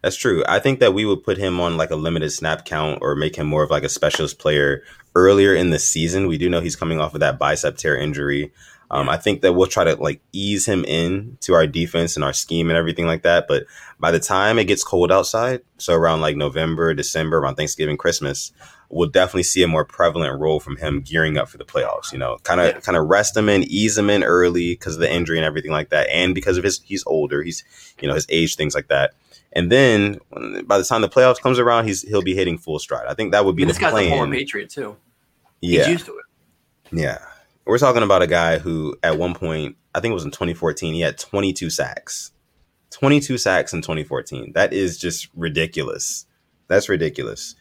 [0.02, 0.44] That's true.
[0.46, 3.36] I think that we would put him on like a limited snap count or make
[3.36, 4.82] him more of like a specialist player
[5.14, 6.26] earlier in the season.
[6.26, 8.52] We do know he's coming off of that bicep tear injury.
[8.90, 12.24] Um, I think that we'll try to like ease him in to our defense and
[12.24, 13.46] our scheme and everything like that.
[13.48, 13.64] But
[13.98, 18.52] by the time it gets cold outside, so around like November, December, around Thanksgiving, Christmas,
[18.90, 22.12] we'll definitely see a more prevalent role from him gearing up for the playoffs.
[22.12, 22.80] You know, kind of yeah.
[22.80, 25.72] kind of rest him in, ease him in early because of the injury and everything
[25.72, 27.64] like that, and because of his he's older, he's
[28.00, 29.14] you know his age, things like that.
[29.52, 30.18] And then
[30.64, 33.06] by the time the playoffs comes around, he's he'll be hitting full stride.
[33.08, 33.94] I think that would be and the this plan.
[33.94, 34.96] guy's a former Patriot too.
[35.60, 36.24] Yeah, he's used to it.
[36.92, 37.18] Yeah,
[37.66, 40.94] we're talking about a guy who at one point, I think it was in 2014,
[40.94, 42.32] he had 22 sacks.
[42.90, 44.52] 22 sacks in 2014.
[44.54, 46.26] That is just ridiculous.
[46.68, 47.56] That's ridiculous.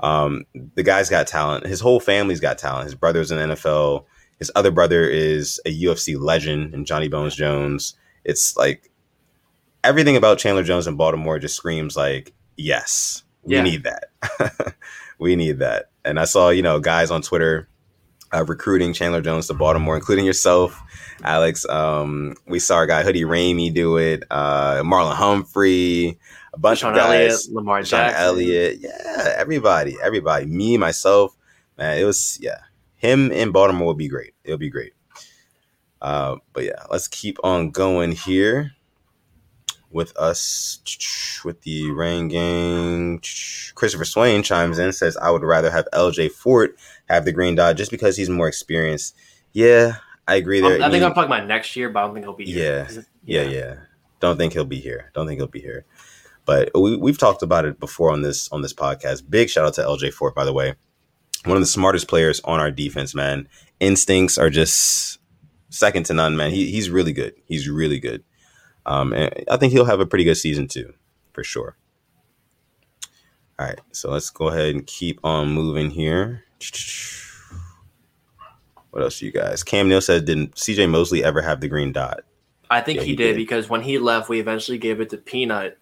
[0.00, 1.66] Um, the guy's got talent.
[1.66, 2.84] His whole family's got talent.
[2.84, 4.06] His brother's in the NFL.
[4.38, 7.94] His other brother is a UFC legend and Johnny Bones Jones.
[8.24, 8.90] It's like
[9.84, 13.62] everything about Chandler Jones in Baltimore just screams like, yes, we yeah.
[13.62, 14.74] need that.
[15.18, 15.90] we need that.
[16.04, 17.68] And I saw, you know, guys on Twitter
[18.32, 20.80] uh, recruiting Chandler Jones to Baltimore, including yourself,
[21.22, 21.66] Alex.
[21.68, 24.24] Um, we saw our guy Hoodie Ramey do it.
[24.30, 26.18] Uh, Marlon Humphrey,
[26.52, 28.22] a bunch Sean of guys, Elliott, Lamar Sean Jackson.
[28.22, 31.36] Elliott, yeah, everybody, everybody, me, myself,
[31.76, 32.58] man, it was yeah,
[32.96, 34.34] him in Baltimore would be great.
[34.44, 34.92] It'll be great.
[36.00, 38.72] Uh, but yeah, let's keep on going here
[39.90, 43.20] with us with the Rain Gang.
[43.74, 46.28] Christopher Swain chimes in says, "I would rather have L.J.
[46.28, 46.76] Fort
[47.08, 49.16] have the green dot just because he's more experienced."
[49.52, 49.96] Yeah,
[50.28, 50.82] I agree there.
[50.82, 52.86] I, I think I'm talking about next year, but I don't think he'll be here.
[52.90, 53.74] Yeah, yeah, yeah, yeah.
[54.20, 55.10] Don't think he'll be here.
[55.14, 55.84] Don't think he'll be here.
[56.44, 59.28] But we, we've talked about it before on this on this podcast.
[59.28, 60.74] Big shout out to LJ Fort, by the way.
[61.44, 63.48] One of the smartest players on our defense, man.
[63.80, 65.18] Instincts are just
[65.70, 66.50] second to none, man.
[66.50, 67.34] He, he's really good.
[67.46, 68.22] He's really good.
[68.86, 70.92] Um, and I think he'll have a pretty good season too,
[71.32, 71.76] for sure.
[73.58, 76.44] All right, so let's go ahead and keep on moving here.
[78.90, 79.62] What else, you guys?
[79.62, 82.20] Cam Neal said, "Didn't CJ Mosley ever have the green dot?"
[82.70, 85.10] I think yeah, he, he did, did, because when he left, we eventually gave it
[85.10, 85.78] to Peanut,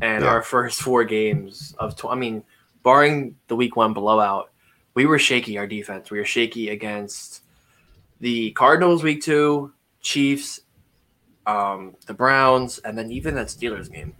[0.00, 0.30] and yeah.
[0.30, 2.44] our first four games of, tw- I mean,
[2.82, 4.50] barring the week one blowout,
[4.94, 5.56] we were shaky.
[5.56, 7.42] Our defense, we were shaky against
[8.20, 10.60] the Cardinals week two, Chiefs,
[11.46, 14.14] um, the Browns, and then even that Steelers game.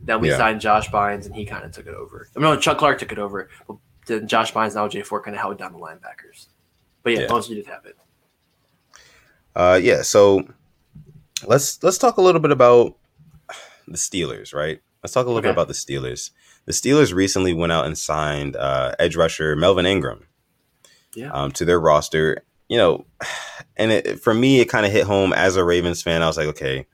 [0.00, 0.36] Then we yeah.
[0.36, 2.28] signed Josh Bynes, and he kind of took it over.
[2.34, 5.24] I mean, no, Chuck Clark took it over, but then Josh Bynes and LJ Fort
[5.24, 6.46] kind of held down the linebackers.
[7.02, 7.26] But yeah, yeah.
[7.28, 7.96] mostly did have it.
[9.54, 10.02] Uh, yeah.
[10.02, 10.48] So
[11.46, 12.96] let's let's talk a little bit about
[13.86, 14.80] the Steelers, right?
[15.02, 15.48] Let's talk a little okay.
[15.48, 16.30] bit about the Steelers.
[16.64, 20.26] The Steelers recently went out and signed uh, edge rusher Melvin Ingram
[21.14, 21.30] yeah.
[21.32, 22.44] um, to their roster.
[22.68, 23.06] You know,
[23.76, 26.22] and it, for me, it kind of hit home as a Ravens fan.
[26.22, 26.86] I was like, okay,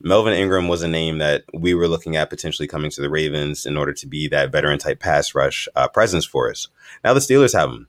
[0.00, 3.64] Melvin Ingram was a name that we were looking at potentially coming to the Ravens
[3.64, 6.68] in order to be that veteran type pass rush uh, presence for us.
[7.02, 7.88] Now the Steelers have him.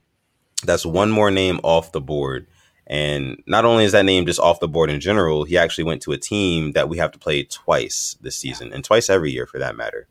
[0.64, 2.48] That's one more name off the board.
[2.88, 6.02] And not only is that name just off the board in general, he actually went
[6.04, 9.46] to a team that we have to play twice this season and twice every year
[9.46, 10.08] for that matter.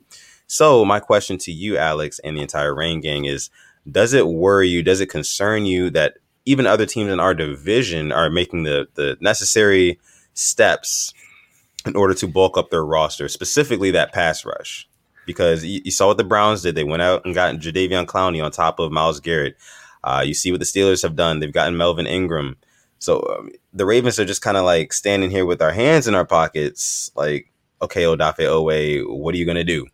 [0.46, 3.48] So, my question to you, Alex, and the entire Rain Gang is
[3.90, 4.82] Does it worry you?
[4.82, 9.16] Does it concern you that even other teams in our division are making the, the
[9.20, 9.98] necessary
[10.34, 11.14] steps
[11.86, 14.88] in order to bulk up their roster, specifically that pass rush.
[15.26, 16.74] Because you, you saw what the Browns did.
[16.74, 19.56] They went out and got Jadeveon Clowney on top of Myles Garrett.
[20.02, 21.40] Uh, you see what the Steelers have done.
[21.40, 22.56] They've gotten Melvin Ingram.
[22.98, 26.14] So um, the Ravens are just kind of like standing here with our hands in
[26.14, 29.86] our pockets, like, okay, Odafe Oweh, what are you gonna do?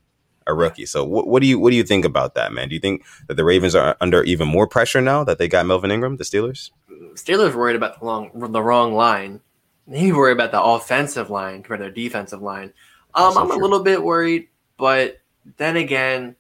[0.51, 0.87] A rookie.
[0.87, 2.69] So what, what do you what do you think about that, man?
[2.69, 5.67] Do you think that the Ravens are under even more pressure now that they got
[5.67, 6.71] Melvin Ingram, the Steelers?
[7.15, 9.41] Steelers worried about the long the wrong line.
[9.87, 12.73] They worry about the offensive line compared to their defensive line.
[13.15, 13.59] Um, I'm true.
[13.59, 15.19] a little bit worried, but
[15.57, 16.37] then again,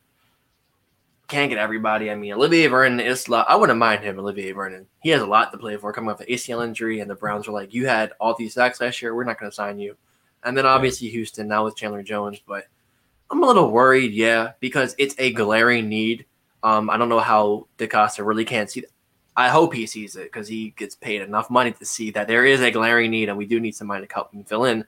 [1.26, 2.10] can't get everybody.
[2.10, 3.26] I mean, Olivier Vernon is.
[3.30, 4.86] I wouldn't mind him, Olivier Vernon.
[5.00, 7.46] He has a lot to play for, coming off the ACL injury, and the Browns
[7.46, 9.14] were like, "You had all these sacks last year.
[9.14, 9.96] We're not going to sign you."
[10.42, 12.66] And then obviously Houston now with Chandler Jones, but
[13.30, 16.26] I'm a little worried, yeah, because it's a glaring need.
[16.62, 18.80] Um, I don't know how DeCosta really can't see.
[18.80, 18.90] That.
[19.36, 22.44] I hope he sees it because he gets paid enough money to see that there
[22.44, 24.84] is a glaring need, and we do need somebody to help him fill in.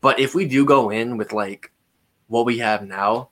[0.00, 1.70] But if we do go in with like
[2.28, 3.28] what we have now,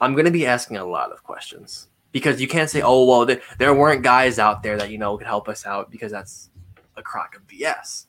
[0.00, 3.26] I'm going to be asking a lot of questions because you can't say, oh, well,
[3.26, 6.50] there, there weren't guys out there that, you know, could help us out because that's
[6.96, 8.06] a crock of BS.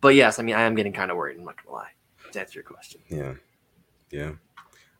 [0.00, 1.38] But yes, I mean, I am getting kind of worried.
[1.38, 1.90] I'm not going to lie
[2.32, 3.00] to answer your question.
[3.08, 3.34] Yeah.
[4.10, 4.32] Yeah.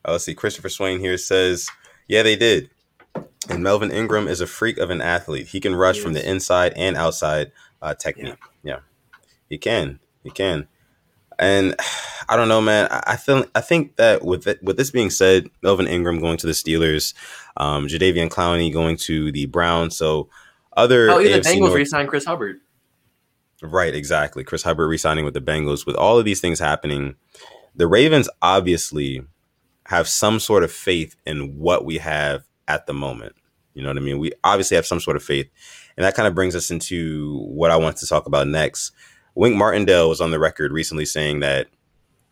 [0.05, 0.35] Uh, let's see.
[0.35, 1.69] Christopher Swain here says,
[2.07, 2.69] yeah, they did.
[3.49, 5.47] And Melvin Ingram is a freak of an athlete.
[5.47, 8.37] He can rush he from the inside and outside uh, technique.
[8.63, 8.73] Yeah.
[8.73, 8.79] yeah.
[9.49, 9.99] He can.
[10.23, 10.67] He can.
[11.39, 11.75] And
[12.29, 12.87] I don't know, man.
[12.89, 16.47] I feel I think that with it, with this being said, Melvin Ingram going to
[16.47, 17.13] the Steelers,
[17.57, 19.95] um, Jadeveon Clowney going to the Browns.
[19.95, 20.29] So
[20.75, 22.61] other oh, even the Bengals North- re-signed Chris Hubbard.
[23.61, 24.43] Right, exactly.
[24.43, 25.85] Chris Hubbard re-signing with the Bengals.
[25.85, 27.15] With all of these things happening,
[27.75, 29.23] the Ravens obviously
[29.85, 33.35] have some sort of faith in what we have at the moment.
[33.73, 34.19] You know what I mean?
[34.19, 35.49] We obviously have some sort of faith.
[35.97, 38.91] And that kind of brings us into what I want to talk about next.
[39.35, 41.67] Wink Martindale was on the record recently saying that,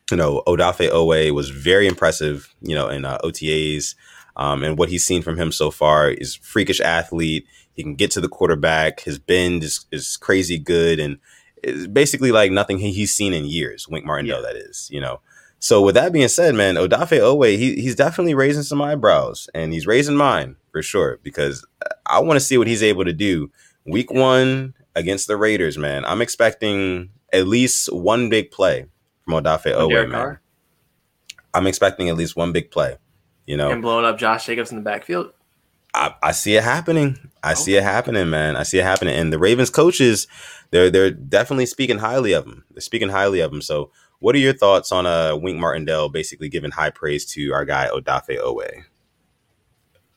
[0.10, 3.96] you know, Odafe Oweh was very impressive, you know, in uh, OTAs.
[4.36, 7.46] Um, and what he's seen from him so far is freakish athlete.
[7.74, 9.02] He can get to the quarterback.
[9.02, 11.00] His bend is, is crazy good.
[11.00, 11.20] And
[11.62, 13.88] it's basically like nothing he, he's seen in years.
[13.88, 14.54] Wink Martindale, yeah.
[14.54, 15.22] that is, you know.
[15.64, 19.72] So with that being said, man, Odafe Oweh, he, he's definitely raising some eyebrows and
[19.72, 21.66] he's raising mine for sure because
[22.06, 23.50] I want to see what he's able to do
[23.86, 26.04] week one against the Raiders, man.
[26.04, 28.88] I'm expecting at least one big play
[29.24, 30.12] from Odafe Oweh, man.
[30.12, 30.42] Carr?
[31.54, 32.98] I'm expecting at least one big play.
[33.46, 35.32] You know, and blowing up Josh Jacobs in the backfield.
[35.94, 37.32] I, I see it happening.
[37.42, 37.62] I okay.
[37.62, 38.58] see it happening, man.
[38.58, 39.16] I see it happening.
[39.16, 40.28] And the Ravens coaches,
[40.72, 42.66] they're they're definitely speaking highly of him.
[42.72, 43.62] They're speaking highly of him.
[43.62, 43.92] So,
[44.24, 47.90] what are your thoughts on uh, Wink Martindale basically giving high praise to our guy
[47.92, 48.86] Odafe Oweh?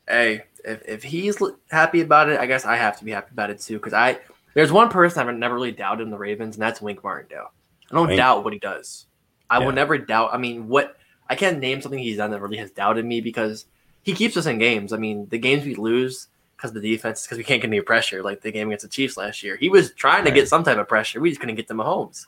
[0.07, 3.49] Hey, if, if he's happy about it, I guess I have to be happy about
[3.49, 3.73] it too.
[3.73, 4.19] Because I
[4.53, 7.51] there's one person I've never really doubted in the Ravens, and that's Wink Martindale.
[7.91, 8.17] I don't Wink.
[8.17, 9.07] doubt what he does.
[9.49, 9.65] I yeah.
[9.65, 10.29] will never doubt.
[10.33, 10.95] I mean, what
[11.29, 13.65] I can't name something he's done that really has doubted me because
[14.03, 14.93] he keeps us in games.
[14.93, 18.23] I mean, the games we lose because the defense because we can't get any pressure,
[18.23, 19.57] like the game against the Chiefs last year.
[19.57, 20.29] He was trying right.
[20.29, 21.19] to get some type of pressure.
[21.19, 22.25] We just couldn't get them Mahomes.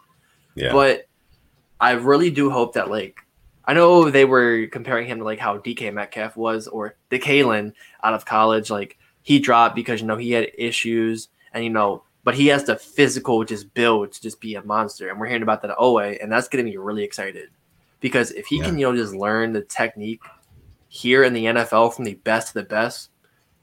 [0.55, 0.73] Yeah.
[0.73, 1.05] But
[1.79, 3.25] I really do hope that like
[3.65, 8.13] I know they were comparing him to like how DK Metcalf was or DeKalen out
[8.13, 8.69] of college.
[8.69, 12.63] Like he dropped because you know he had issues and you know but he has
[12.63, 15.09] the physical just build to just be a monster.
[15.09, 17.49] And we're hearing about that at and that's getting me really excited
[17.99, 18.65] because if he yeah.
[18.65, 20.21] can, you know, just learn the technique
[20.87, 23.09] here in the NFL from the best to the best,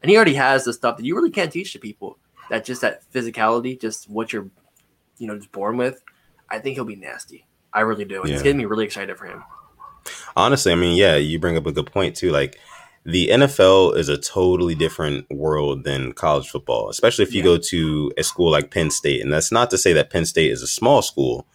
[0.02, 2.18] and he already has the stuff that you really can't teach to people.
[2.50, 4.48] That just that physicality, just what you're,
[5.18, 6.02] you know, just born with.
[6.48, 7.46] I think he'll be nasty.
[7.76, 8.22] I really do.
[8.22, 8.34] And yeah.
[8.36, 9.44] it's getting me really excited for him.
[10.34, 12.30] Honestly, I mean, yeah, you bring up a good point too.
[12.30, 12.58] Like
[13.04, 17.44] the NFL is a totally different world than college football, especially if you yeah.
[17.44, 19.20] go to a school like Penn State.
[19.20, 21.46] And that's not to say that Penn State is a small school,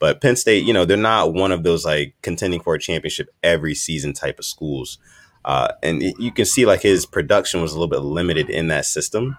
[0.00, 3.28] but Penn State, you know, they're not one of those like contending for a championship
[3.44, 4.98] every season type of schools.
[5.44, 8.66] Uh, and it, you can see like his production was a little bit limited in
[8.68, 9.38] that system.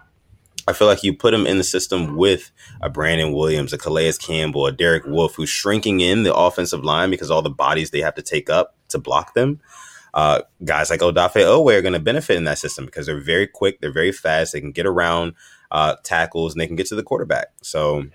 [0.69, 2.51] I feel like you put him in the system with
[2.82, 7.10] a Brandon Williams, a Calais Campbell, a Derek Wolfe, who's shrinking in the offensive line
[7.10, 9.60] because all the bodies they have to take up to block them
[10.13, 13.47] uh, guys like Odafe Oweh are going to benefit in that system because they're very
[13.47, 15.34] quick, they're very fast, they can get around
[15.71, 17.47] uh, tackles, and they can get to the quarterback.
[17.62, 18.05] So.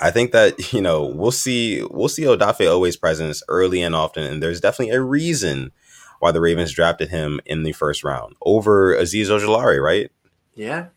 [0.00, 4.22] I think that you know we'll see we'll see Odafe Oweh's presence early and often,
[4.22, 5.72] and there's definitely a reason
[6.20, 10.12] why the Ravens drafted him in the first round over Azeez Ojulari, right?
[10.54, 10.88] Yeah.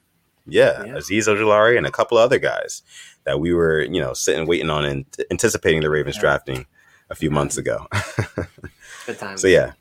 [0.52, 2.84] Yeah, yeah, Azeez Ojulari and a couple of other guys
[3.24, 6.22] that we were you know sitting waiting on and anticipating the Ravens yeah.
[6.22, 6.66] drafting
[7.10, 7.88] a few months ago.
[9.06, 9.38] Good time.
[9.38, 9.74] So yeah,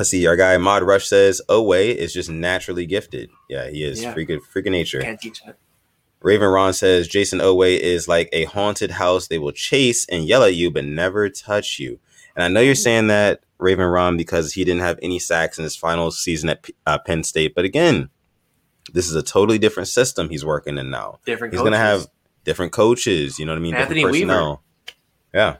[0.00, 0.26] Let's see.
[0.26, 3.28] Our guy Mod Rush says Oweh is just naturally gifted.
[3.50, 4.14] Yeah, he is yeah.
[4.14, 5.02] freaking freaking nature.
[5.02, 5.56] Can't teach it.
[6.22, 9.28] Raven Ron says Jayson Oweh is like a haunted house.
[9.28, 12.00] They will chase and yell at you, but never touch you.
[12.34, 15.64] And I know you're saying that Raven Ron because he didn't have any sacks in
[15.64, 17.54] his final season at uh, Penn State.
[17.54, 18.08] But again,
[18.92, 21.18] this is a totally different system he's working in now.
[21.24, 21.54] Different.
[21.54, 22.06] He's going to have
[22.44, 23.38] different coaches.
[23.38, 23.74] You know what I mean?
[23.74, 24.56] Anthony Weaver.
[25.32, 25.56] Yeah,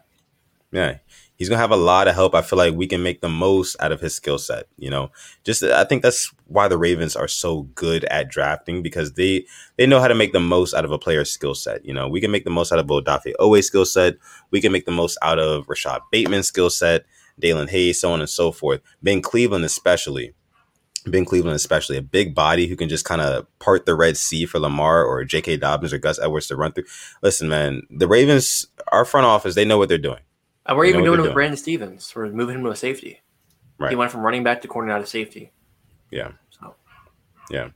[0.73, 0.99] yeah.
[1.40, 2.35] He's gonna have a lot of help.
[2.35, 4.66] I feel like we can make the most out of his skill set.
[4.77, 5.11] You know,
[5.43, 9.47] just I think that's why the Ravens are so good at drafting because they
[9.79, 11.83] they know how to make the most out of a player's skill set.
[11.83, 14.16] You know, we can make the most out of Odafe Oweh skill set.
[14.51, 17.07] We can make the most out of Rashod Bateman's skill set,
[17.40, 18.83] Daelin Hayes, so on and so forth.
[19.03, 20.35] Ben Cleveland especially.
[21.06, 24.46] Ben Cleveland, especially a big body who can just kind of part the Red Sea
[24.46, 25.56] for Lamar or J.K.
[25.56, 26.84] Dobbins or Gus Edwards to run through.
[27.22, 30.20] Listen, man, the Ravens, our front office, they know what they're doing.
[30.66, 31.34] And we're even doing it with doing.
[31.34, 32.12] Brandon Stephens.
[32.14, 33.20] We're moving him to a safety.
[33.78, 33.90] Right.
[33.90, 35.52] He went from running back to corner out of safety.
[36.10, 36.32] Yeah.
[36.50, 36.74] So.
[37.50, 37.70] Yeah.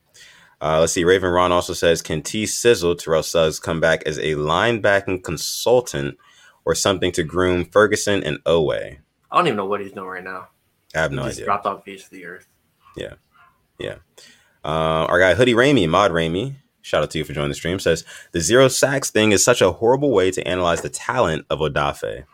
[0.60, 1.04] Uh, let's see.
[1.04, 6.18] Raven Ron also says, "Can T Sizzle Terrell Suggs come back as a linebacking consultant
[6.64, 8.98] or something to groom Ferguson and Oweh?"
[9.30, 10.48] I don't even know what he's doing right now.
[10.94, 11.44] I have he no idea.
[11.44, 12.46] Dropped off the face of the earth.
[12.96, 13.14] Yeah,
[13.78, 13.96] yeah.
[14.64, 17.78] Uh, our guy Hoodie Ramey, Mod Ramey, shout out to you for joining the stream.
[17.78, 21.58] Says the zero sacks thing is such a horrible way to analyze the talent of
[21.58, 22.24] Odafe.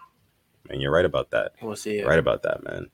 [0.69, 1.53] And you're right about that.
[1.61, 1.99] We'll see.
[1.99, 2.07] It.
[2.07, 2.91] Right about that, man.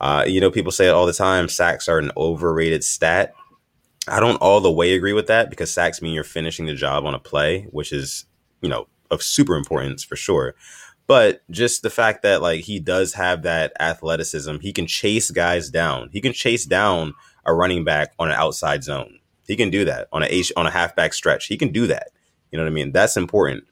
[0.00, 1.48] Uh, you know, people say it all the time.
[1.48, 3.34] Sacks are an overrated stat.
[4.08, 7.04] I don't all the way agree with that because sacks mean you're finishing the job
[7.04, 8.24] on a play, which is
[8.62, 10.54] you know of super importance for sure.
[11.10, 15.68] But just the fact that like he does have that athleticism, he can chase guys
[15.68, 16.08] down.
[16.12, 19.18] He can chase down a running back on an outside zone.
[19.48, 21.46] He can do that on a H, on a halfback stretch.
[21.46, 22.10] He can do that.
[22.52, 22.92] You know what I mean?
[22.92, 23.64] That's important,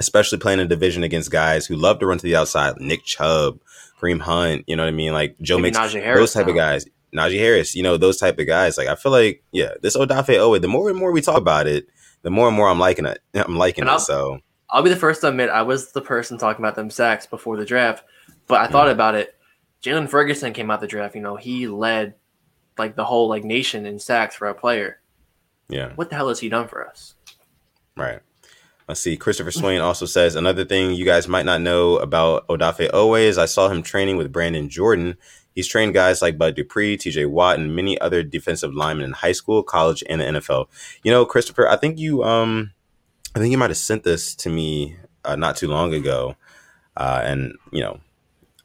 [0.00, 2.80] especially playing a division against guys who love to run to the outside.
[2.80, 3.60] Nick Chubb,
[4.00, 4.64] Kareem Hunt.
[4.66, 5.12] You know what I mean?
[5.12, 6.52] Like Joe Maybe Mixon, those type now.
[6.52, 6.86] of guys.
[7.14, 7.74] Najee Harris.
[7.74, 8.78] You know those type of guys.
[8.78, 10.62] Like I feel like yeah, this Odafe Oweh.
[10.62, 11.86] The more and more we talk about it,
[12.22, 13.18] the more and more I'm liking it.
[13.34, 14.00] I'm liking it.
[14.00, 14.40] So
[14.72, 17.58] I'll be the first to admit I was the person talking about them sacks before
[17.58, 18.04] the draft,
[18.46, 19.36] but I thought about it.
[19.82, 21.14] Jaylon Ferguson came out the draft.
[21.14, 22.14] You know, he led
[22.78, 25.00] like the whole like nation in sacks for a player.
[25.68, 25.92] Yeah.
[25.94, 27.14] What the hell has he done for us?
[27.96, 28.20] Right.
[28.88, 29.16] Let's see.
[29.18, 33.36] Christopher Swain also says another thing you guys might not know about Odafe Oweh is
[33.36, 35.16] I saw him training with Brandon Jordan.
[35.54, 39.32] He's trained guys like Bud Dupree, TJ Watt, and many other defensive linemen in high
[39.32, 40.68] school, college, and the NFL.
[41.02, 42.72] You know, Christopher, I think you um
[43.34, 46.36] I think you might have sent this to me uh, not too long ago,
[46.96, 48.00] uh, and you know,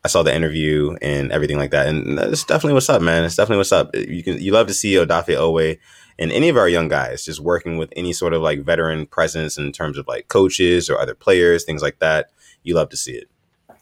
[0.04, 3.24] I saw the interview and everything like that, and it's definitely what's up, man.
[3.24, 3.96] It's definitely what's up.
[3.96, 5.78] You can you love to see Odafe Oweh
[6.20, 9.58] and any of our young guys just working with any sort of like veteran presence
[9.58, 12.32] in terms of like coaches or other players, things like that.
[12.64, 13.30] You love to see it.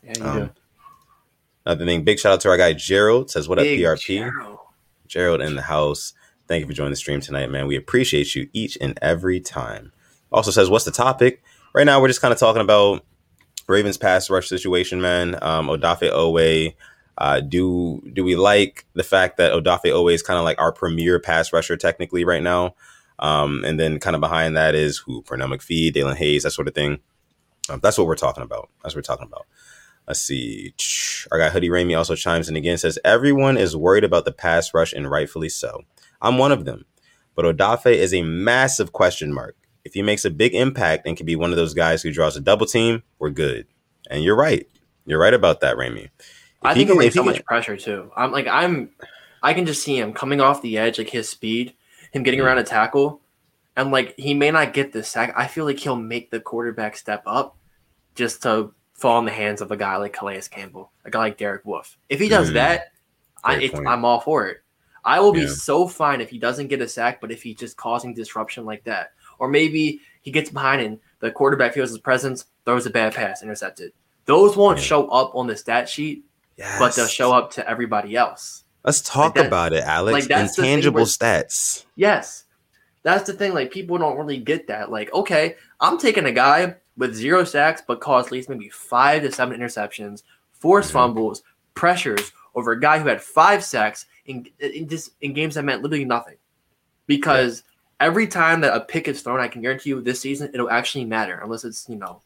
[0.04, 0.50] Yeah, you um, do.
[1.66, 3.32] Another thing, big shout out to our guy Gerald.
[3.32, 4.18] Says what big up, PRP?
[4.18, 4.60] Gerald.
[5.08, 6.14] Gerald in the house.
[6.48, 7.66] Thank you for joining the stream tonight, man.
[7.66, 9.92] We appreciate you each and every time.
[10.32, 11.44] Also says, what's the topic?
[11.74, 13.04] Right now, we're just kind of talking about
[13.68, 15.36] Ravens pass rush situation, man.
[15.42, 16.76] Um, Odafe Oweh.
[17.18, 20.72] Uh, do do we like the fact that Odafe Oweh is kind of like our
[20.72, 22.76] premier pass rusher technically right now?
[23.20, 26.68] Um, and then kind of behind that is who Pernell McPhee, Daelin Hayes, that sort
[26.68, 27.00] of thing.
[27.70, 28.70] Um, that's what we're talking about.
[28.84, 29.48] That's what we're talking about.
[30.08, 30.74] Let's see.
[31.32, 32.78] Our guy Hoodie Ramey also chimes in again.
[32.78, 35.82] Says everyone is worried about the pass rush, and rightfully so.
[36.22, 36.86] I'm one of them,
[37.34, 39.56] but Odafe is a massive question mark
[39.86, 42.36] if he makes a big impact and can be one of those guys who draws
[42.36, 43.68] a double team, we're good.
[44.10, 44.68] And you're right.
[45.06, 46.10] You're right about that, Ramey.
[46.64, 48.12] I think he so much pressure too.
[48.18, 48.90] I'm like I'm
[49.44, 51.74] I can just see him coming off the edge, like his speed,
[52.12, 52.48] him getting mm-hmm.
[52.48, 53.22] around a tackle,
[53.76, 55.34] and like he may not get the sack.
[55.38, 57.56] I feel like he'll make the quarterback step up
[58.16, 61.38] just to fall in the hands of a guy like Calais Campbell, a guy like
[61.38, 61.98] Derek Wolfe.
[62.10, 62.56] If he does mm-hmm.
[62.56, 62.94] that,
[63.44, 64.62] I, I'm all for it.
[65.04, 67.78] I will be so fine if he doesn't get a sack, but if he's just
[67.78, 72.46] causing disruption like that, or maybe he gets behind and the quarterback feels his presence,
[72.66, 73.92] throws a bad pass, intercepted.
[74.26, 76.24] Those won't show up on the stat sheet,
[76.58, 76.80] yes.
[76.80, 78.64] but they'll show up to everybody else.
[78.84, 80.14] Let's talk like about it, Alex.
[80.14, 81.86] Like that's Intangible where, stats.
[81.96, 82.44] Yes.
[83.04, 83.54] That's the thing.
[83.54, 84.92] Like people don't really get that.
[84.92, 89.22] Like, okay, I'm taking a guy with zero sacks, but caused at least maybe five
[89.24, 90.98] to seven interceptions, forced mm-hmm.
[90.98, 95.66] fumbles, pressures over a guy who had five sacks in in, just, in games that
[95.66, 96.38] meant literally nothing.
[97.08, 97.64] Because
[98.00, 101.06] every time that a pick is thrown, I can guarantee you this season it'll actually
[101.06, 102.22] matter, unless it's you know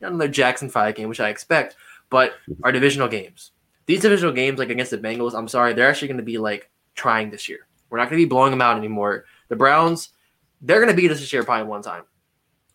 [0.00, 1.76] another Jackson Five game, which I expect.
[2.10, 3.52] But our divisional games,
[3.86, 6.70] these divisional games, like against the Bengals, I'm sorry, they're actually going to be like
[6.94, 7.66] trying this year.
[7.90, 9.24] We're not going to be blowing them out anymore.
[9.48, 10.10] The Browns,
[10.60, 12.04] they're going to beat us this year probably one time.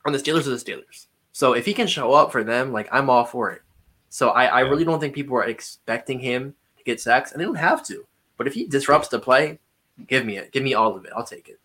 [0.06, 1.08] And the Steelers are the Steelers.
[1.32, 3.62] So if he can show up for them, like I'm all for it.
[4.10, 7.46] So I, I really don't think people are expecting him to get sacks, and they
[7.46, 8.06] don't have to.
[8.36, 9.60] But if he disrupts the play,
[10.08, 10.52] give me it.
[10.52, 11.14] Give me all of it.
[11.16, 11.61] I'll take it.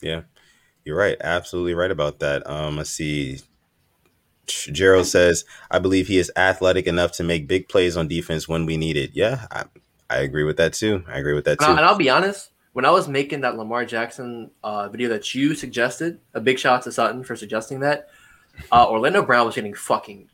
[0.00, 0.22] Yeah.
[0.84, 1.16] You're right.
[1.20, 2.48] Absolutely right about that.
[2.48, 3.40] Um, let's see.
[4.46, 8.66] Gerald says, I believe he is athletic enough to make big plays on defense when
[8.66, 9.10] we need it.
[9.14, 9.64] Yeah, I,
[10.08, 11.04] I agree with that too.
[11.06, 11.66] I agree with that too.
[11.66, 15.54] And I'll be honest, when I was making that Lamar Jackson uh, video that you
[15.54, 18.08] suggested, a big shout out to Sutton for suggesting that.
[18.72, 20.28] Uh, Orlando Brown was getting fucking,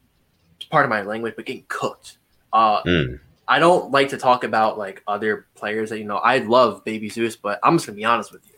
[0.70, 2.18] part of my language, but getting cooked.
[2.52, 3.20] Uh, mm.
[3.46, 6.16] I don't like to talk about like other players that you know.
[6.16, 8.55] I love Baby Zeus, but I'm just gonna be honest with you.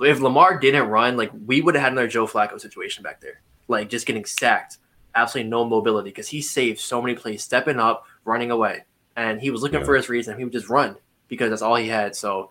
[0.00, 3.40] If Lamar didn't run, like we would have had another Joe Flacco situation back there,
[3.66, 4.78] like just getting sacked,
[5.14, 8.84] absolutely no mobility because he saved so many plays, stepping up, running away,
[9.16, 9.86] and he was looking yeah.
[9.86, 10.38] for his reason.
[10.38, 10.96] He would just run
[11.26, 12.14] because that's all he had.
[12.14, 12.50] So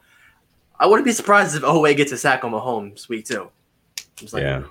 [0.80, 3.50] I wouldn't be surprised if Oweh gets a sack on Mahomes week two.
[4.32, 4.64] Like, yeah,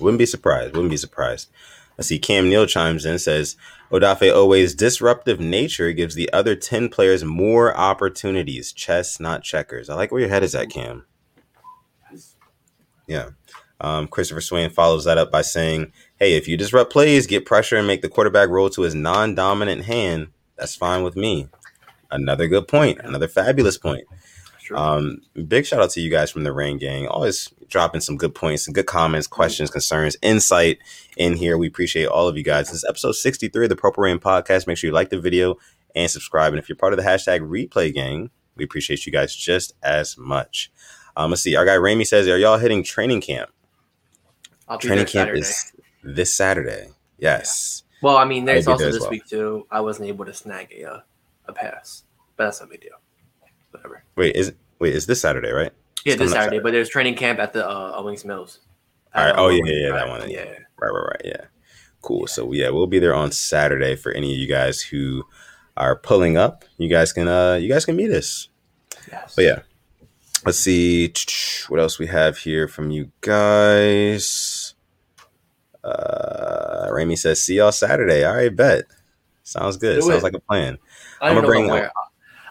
[0.00, 0.74] wouldn't be surprised.
[0.74, 1.50] Wouldn't be surprised.
[1.98, 3.56] I see Cam Neal chimes in says
[3.90, 8.72] Odafe Oweh's disruptive nature gives the other 10 players more opportunities.
[8.72, 9.88] Chess, not checkers.
[9.88, 11.06] I like where your head is at, Cam.
[13.06, 13.30] Yeah.
[13.80, 17.76] Um, Christopher Swain follows that up by saying, Hey, if you disrupt plays, get pressure,
[17.76, 21.48] and make the quarterback roll to his non dominant hand, that's fine with me.
[22.10, 23.00] Another good point.
[23.02, 24.04] Another fabulous point.
[24.72, 27.06] Um, big shout out to you guys from the Rain Gang.
[27.06, 30.78] Always dropping some good points, some good comments, questions, concerns, insight
[31.16, 31.58] in here.
[31.58, 32.68] We appreciate all of you guys.
[32.68, 34.66] This is episode 63 of the Purple Rain podcast.
[34.66, 35.56] Make sure you like the video
[35.94, 36.52] and subscribe.
[36.52, 40.16] And if you're part of the hashtag replay gang, we appreciate you guys just as
[40.16, 40.70] much.
[41.16, 41.56] Um, let's see.
[41.56, 43.50] Our guy Ramey says, Are y'all hitting training camp?
[44.80, 45.40] training camp Saturday.
[45.40, 46.88] is this Saturday.
[47.18, 47.82] Yes.
[47.84, 47.98] Yeah.
[48.02, 49.10] Well, I mean, there's also there this well.
[49.10, 49.66] week too.
[49.70, 51.00] I wasn't able to snag a uh,
[51.46, 52.02] a pass,
[52.36, 52.98] but that's no big deal
[53.74, 54.04] whatever.
[54.16, 55.72] Wait, is wait is this Saturday, right?
[56.04, 58.60] Yeah, this Saturday, Saturday, but there's training camp at the uh, Owings Mills.
[59.14, 59.34] All right.
[59.36, 60.30] Oh yeah, yeah, yeah, that one.
[60.30, 60.44] Yeah.
[60.44, 61.22] Right, right, right.
[61.24, 61.44] Yeah.
[62.02, 62.20] Cool.
[62.20, 62.26] Yeah.
[62.32, 65.24] So yeah, we'll be there on Saturday for any of you guys who
[65.76, 66.64] are pulling up.
[66.78, 68.48] You guys can uh you guys can meet us.
[69.10, 69.34] Yes.
[69.34, 69.58] But yeah.
[70.44, 71.12] Let's see
[71.68, 74.74] what else we have here from you guys.
[75.82, 78.24] Uh Ramey says, see y'all Saturday.
[78.24, 78.84] All right, bet.
[79.42, 79.96] Sounds good.
[79.96, 80.24] Do Sounds it.
[80.24, 80.78] like a plan.
[81.20, 81.92] I am gonna bring up,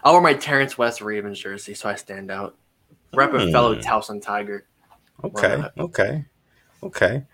[0.02, 2.56] I'll wear my Terrence West Ravens jersey so I stand out.
[3.12, 3.80] Rep a fellow hmm.
[3.80, 4.66] Towson Tiger.
[5.22, 6.24] Okay, okay,
[6.82, 7.24] okay.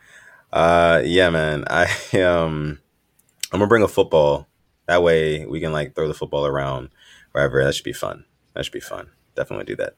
[0.52, 1.64] Uh, yeah, man.
[1.70, 1.86] I
[2.20, 2.78] um,
[3.52, 4.46] I'm gonna bring a football.
[4.86, 6.90] That way we can like throw the football around
[7.32, 7.62] wherever.
[7.62, 8.24] That should be fun.
[8.54, 9.10] That should be fun.
[9.36, 9.94] Definitely do that.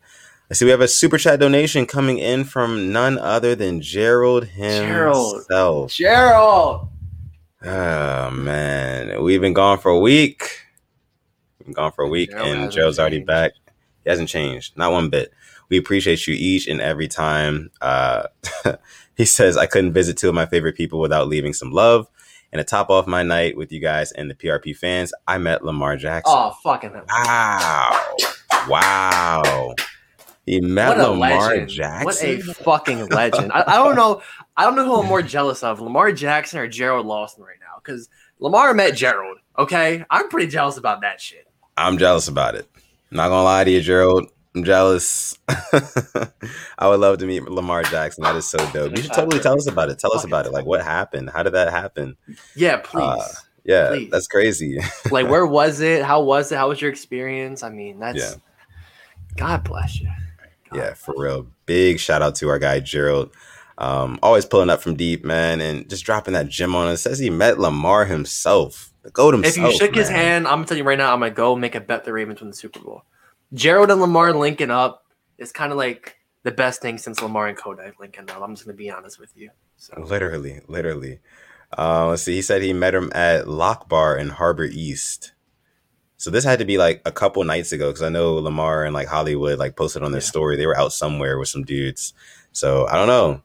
[0.53, 4.45] I see we have a super chat donation coming in from none other than Gerald
[4.45, 5.47] himself.
[5.47, 5.89] Gerald.
[5.89, 6.89] Gerald.
[7.65, 10.67] Oh man, we've been gone for a week.
[11.65, 13.53] Been gone for a week, Joe and Joe's already back.
[14.05, 15.33] He hasn't changed, not one bit.
[15.71, 17.71] We appreciate you each and every time.
[17.81, 18.25] Uh,
[19.17, 22.09] he says, I couldn't visit two of my favorite people without leaving some love.
[22.53, 25.65] And to top off my night with you guys and the PRP fans, I met
[25.65, 26.35] Lamar Jackson.
[26.37, 28.17] Oh, fucking Wow.
[28.69, 29.75] Wow.
[30.47, 31.69] He met Lamar legend.
[31.69, 32.05] Jackson.
[32.05, 33.53] What a fucking legend.
[33.53, 34.23] I, I, don't know.
[34.57, 37.81] I don't know who I'm more jealous of, Lamar Jackson or Gerald Lawson right now.
[37.83, 38.09] Because
[38.41, 39.39] Lamar met Gerald.
[39.57, 40.05] Okay.
[40.11, 41.47] I'm pretty jealous about that shit.
[41.77, 42.69] I'm jealous about it.
[43.11, 44.31] not gonna lie to you, Gerald.
[44.55, 45.39] I'm jealous.
[45.49, 48.25] I would love to meet Lamar Jackson.
[48.25, 48.97] That is so dope.
[48.97, 49.99] You should totally tell us about it.
[49.99, 50.53] Tell us about it.
[50.53, 51.31] Like what happened?
[51.31, 52.17] How did that happen?
[52.55, 53.03] Yeah, please.
[53.03, 53.29] Uh,
[53.65, 54.11] yeah, please.
[54.11, 54.79] that's crazy.
[55.11, 56.05] like where was it?
[56.05, 56.57] How was it?
[56.57, 57.63] How was your experience?
[57.63, 58.35] I mean, that's yeah.
[59.37, 60.11] God bless you.
[60.75, 61.47] Yeah, for real.
[61.67, 63.31] Big shout out to our guy Gerald.
[63.79, 67.03] Um, always pulling up from deep, man, and just dropping that gem on us.
[67.03, 68.93] Says he met Lamar himself.
[69.03, 69.57] The goat himself.
[69.57, 69.99] If you shook man.
[69.99, 72.13] his hand, I'm gonna tell you right now, I'm gonna go make a bet the
[72.13, 73.03] Ravens win the Super Bowl.
[73.55, 75.05] Gerald and Lamar linking up
[75.39, 78.41] is kind of like the best thing since Lamar and Kodak linking up.
[78.41, 79.51] I'm just gonna be honest with you.
[79.77, 80.01] So.
[80.01, 81.21] Literally, literally.
[81.77, 82.35] Uh, let's see.
[82.35, 85.32] He said he met him at Loch Bar in Harbor East.
[86.23, 88.95] So this had to be like a couple nights ago because I know Lamar and
[88.95, 90.29] like Hollywood like posted on their yeah.
[90.29, 90.57] story.
[90.57, 92.15] They were out somewhere with some dudes.
[92.53, 93.43] So I don't know.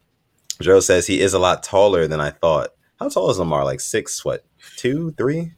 [0.62, 2.76] Joe says he is a lot taller than I thought.
[3.00, 3.66] How tall is Lamar?
[3.66, 5.54] Like six, what, two, three?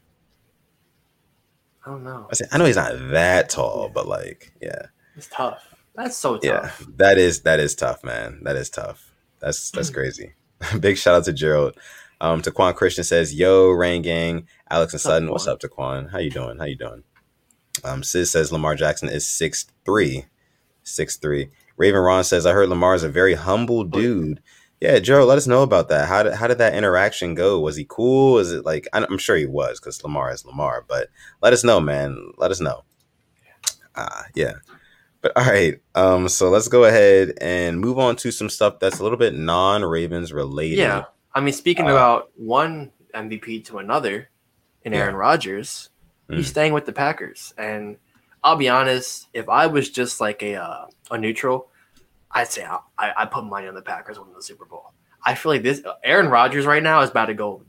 [1.86, 2.26] I don't know.
[2.32, 3.92] I, say, I know he's not that tall, yeah.
[3.94, 4.84] but like, yeah,
[5.18, 5.76] it's tough.
[5.96, 6.44] That's so tough.
[6.80, 8.40] Yeah, that is that is tough, man.
[8.44, 9.12] That is tough.
[9.40, 10.36] That's that's crazy.
[10.80, 11.76] Big shout out to Gerald.
[12.22, 16.12] Um, Taquan Christian says, "Yo, Rain Gang, Alex and Sutton, what's up, Taquan?
[16.12, 16.58] How you doing?
[16.58, 17.04] How you doing?"
[17.84, 20.26] Um, Sis says Lamar Jackson is six three,
[20.84, 21.50] six three.
[21.78, 24.42] Raven Ron says, "I heard Lamar is a very humble dude."
[24.82, 26.08] Yeah, Joe, let us know about that.
[26.08, 27.60] How did how did that interaction go?
[27.60, 28.38] Was he cool?
[28.40, 31.10] Is it like I'm sure he was because Lamar is Lamar, but
[31.42, 32.32] let us know, man.
[32.38, 32.84] Let us know.
[33.96, 34.54] Ah, uh, yeah.
[35.22, 39.00] But all right, um, so let's go ahead and move on to some stuff that's
[39.00, 40.78] a little bit non-Ravens related.
[40.78, 44.30] Yeah, I mean, speaking uh, about one MVP to another
[44.84, 45.20] in Aaron yeah.
[45.20, 45.90] Rodgers,
[46.30, 46.38] mm.
[46.38, 47.98] he's staying with the Packers, and
[48.44, 51.70] I'll be honest, if I was just like a uh, a neutral,
[52.32, 54.94] I'd say I, I put money on the Packers winning the Super Bowl.
[55.24, 57.64] I feel like this Aaron Rodgers right now is about to go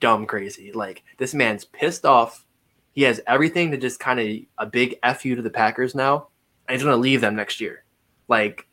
[0.00, 0.72] dumb crazy.
[0.72, 2.44] Like this man's pissed off.
[2.92, 4.26] He has everything to just kind of
[4.58, 6.28] a big fu to the Packers now,
[6.66, 7.84] and he's to leave them next year.
[8.28, 8.66] Like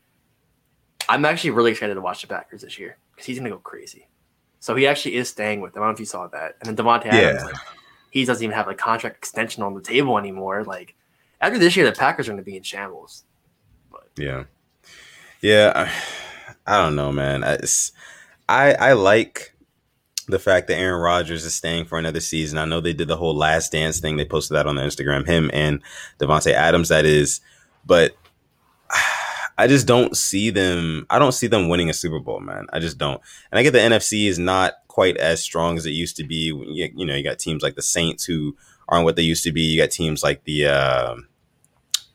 [1.08, 3.60] I'm actually really excited to watch the Packers this year because he's going to go
[3.60, 4.08] crazy.
[4.60, 5.82] So he actually is staying with them.
[5.82, 6.56] I don't know if you saw that.
[6.60, 6.74] And then
[7.10, 7.44] Adams, yeah.
[7.44, 7.54] like,
[8.14, 10.62] he doesn't even have a contract extension on the table anymore.
[10.62, 10.94] Like
[11.40, 13.24] after this year, the Packers are going to be in shambles.
[13.90, 14.08] But.
[14.16, 14.44] Yeah,
[15.42, 15.72] yeah.
[15.74, 17.42] I, I don't know, man.
[17.42, 17.90] It's,
[18.48, 19.52] I I like
[20.28, 22.56] the fact that Aaron Rodgers is staying for another season.
[22.56, 24.16] I know they did the whole last dance thing.
[24.16, 25.26] They posted that on their Instagram.
[25.26, 25.82] Him and
[26.20, 27.40] Davante Adams, that is.
[27.84, 28.16] But
[29.58, 31.04] I just don't see them.
[31.10, 32.66] I don't see them winning a Super Bowl, man.
[32.72, 33.20] I just don't.
[33.50, 36.36] And I get the NFC is not quite as strong as it used to be.
[36.36, 38.56] You, you know, you got teams like the Saints who
[38.88, 39.62] aren't what they used to be.
[39.62, 40.66] You got teams like the.
[40.66, 41.16] Uh,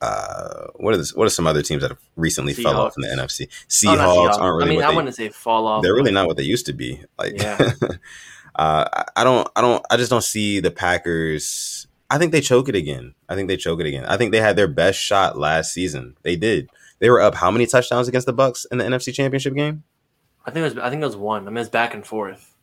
[0.02, 2.64] uh, what are this, what are some other teams that have recently Seahawks.
[2.64, 3.50] fell off in the NFC?
[3.68, 4.40] Seahawks, oh, Seahawks.
[4.40, 4.78] aren't really.
[4.78, 5.84] I mean, I wouldn't say fall off.
[5.84, 7.04] They're really not what they used to be.
[7.18, 7.74] Like, yeah.
[8.56, 11.86] uh, I don't, I don't, I just don't see the Packers.
[12.10, 13.14] I think they choke it again.
[13.28, 14.06] I think they choke it again.
[14.06, 16.16] I think they had their best shot last season.
[16.24, 16.70] They did.
[17.00, 19.84] They were up how many touchdowns against the Bucs in the NFC Championship game?
[20.46, 20.78] I think it was.
[20.78, 21.46] I think it was one.
[21.46, 22.56] I mean, it's back and forth.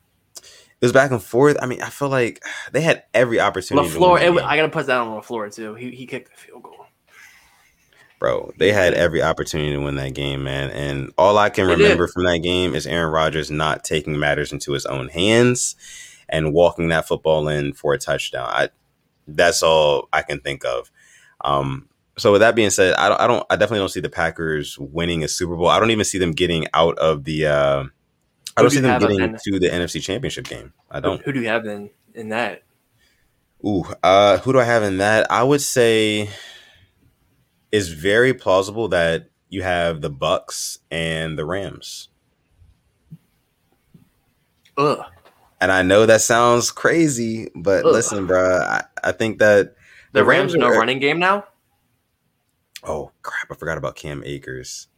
[0.81, 1.57] It was back and forth.
[1.61, 3.89] I mean, I feel like they had every opportunity.
[3.89, 5.75] LaFleur, I gotta put that on LaFleur too.
[5.75, 6.87] He he kicked the field goal.
[8.19, 10.71] Bro, they had every opportunity to win that game, man.
[10.71, 14.73] And all I can remember from that game is Aaron Rodgers not taking matters into
[14.73, 15.77] his own hands
[16.29, 18.49] and walking that football in for a touchdown.
[18.49, 18.69] I
[19.27, 20.91] that's all I can think of.
[21.43, 24.09] Um, so with that being said, I don't, I don't, I definitely don't see the
[24.09, 25.69] Packers winning a Super Bowl.
[25.69, 27.47] I don't even see them getting out of the.
[27.47, 27.85] Uh,
[28.57, 30.73] I don't see them getting to the NFC Championship game.
[30.91, 31.19] I don't.
[31.19, 32.63] Who, who do you have in in that?
[33.65, 35.31] Ooh, uh, who do I have in that?
[35.31, 36.31] I would say
[37.71, 42.09] it's very plausible that you have the Bucs and the Rams.
[44.79, 45.05] Ugh.
[45.61, 47.93] And I know that sounds crazy, but Ugh.
[47.93, 49.75] listen, bro, I, I think that
[50.13, 51.45] the, the Rams, Rams are no running game now.
[52.85, 53.51] Oh crap!
[53.51, 54.89] I forgot about Cam Akers.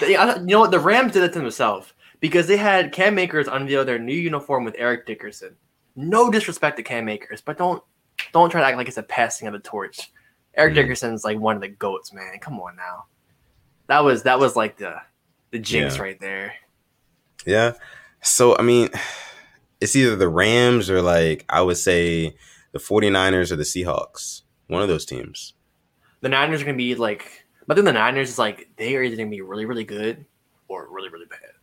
[0.00, 0.70] you know what?
[0.70, 1.92] The Rams did it to themselves
[2.24, 5.54] because they had Cam Akers unveil their new uniform with Eric Dickerson.
[5.94, 7.82] No disrespect to Cam Akers, but don't
[8.32, 10.10] don't try to act like it's a passing of the torch.
[10.54, 10.76] Eric mm.
[10.76, 12.38] Dickerson's like one of the goats, man.
[12.40, 13.04] Come on now.
[13.88, 15.02] That was that was like the
[15.50, 16.02] the jinx yeah.
[16.02, 16.54] right there.
[17.44, 17.74] Yeah.
[18.22, 18.88] So I mean,
[19.82, 22.38] it's either the Rams or like I would say
[22.72, 24.44] the 49ers or the Seahawks.
[24.68, 25.52] One of those teams
[26.22, 29.02] the Niners are going to be like, but then the Niners is like they are
[29.02, 30.24] either to be really really good
[30.68, 31.53] or really really bad.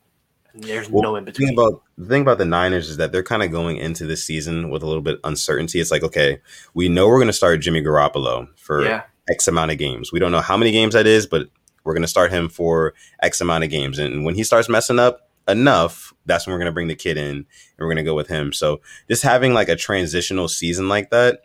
[0.54, 1.48] There's well, no in between.
[1.48, 4.06] The thing, about, the thing about the Niners is that they're kind of going into
[4.06, 5.80] this season with a little bit uncertainty.
[5.80, 6.40] It's like, okay,
[6.74, 9.04] we know we're going to start Jimmy Garoppolo for yeah.
[9.30, 10.12] X amount of games.
[10.12, 11.48] We don't know how many games that is, but
[11.84, 14.00] we're going to start him for X amount of games.
[14.00, 17.18] And when he starts messing up enough, that's when we're going to bring the kid
[17.18, 17.46] in and
[17.80, 18.54] we're going to go with him.
[18.54, 21.42] So just having like a transitional season like that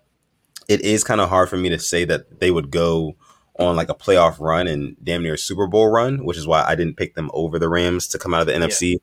[0.68, 3.16] it is kind of hard for me to say that they would go
[3.58, 6.62] on like a playoff run and damn near a Super Bowl run, which is why
[6.62, 8.60] I didn't pick them over the Rams to come out of the yeah.
[8.60, 8.96] NFC.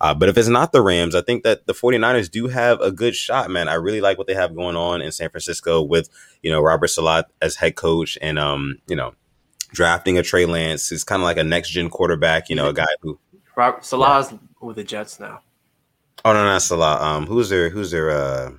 [0.00, 2.90] Uh, but if it's not the Rams, I think that the 49ers do have a
[2.90, 3.68] good shot, man.
[3.68, 6.08] I really like what they have going on in San Francisco with,
[6.42, 9.14] you know, Robert Saleh as head coach and, um, you know,
[9.72, 12.74] drafting a Trey Lance who's kind of like a next gen quarterback, you know, a
[12.74, 13.18] guy who.
[13.56, 14.38] Robert Saleh's yeah.
[14.62, 15.40] with the Jets now.
[16.24, 17.00] Oh, no, not Saleh.
[17.02, 18.52] Um, who's their, who's their, uh,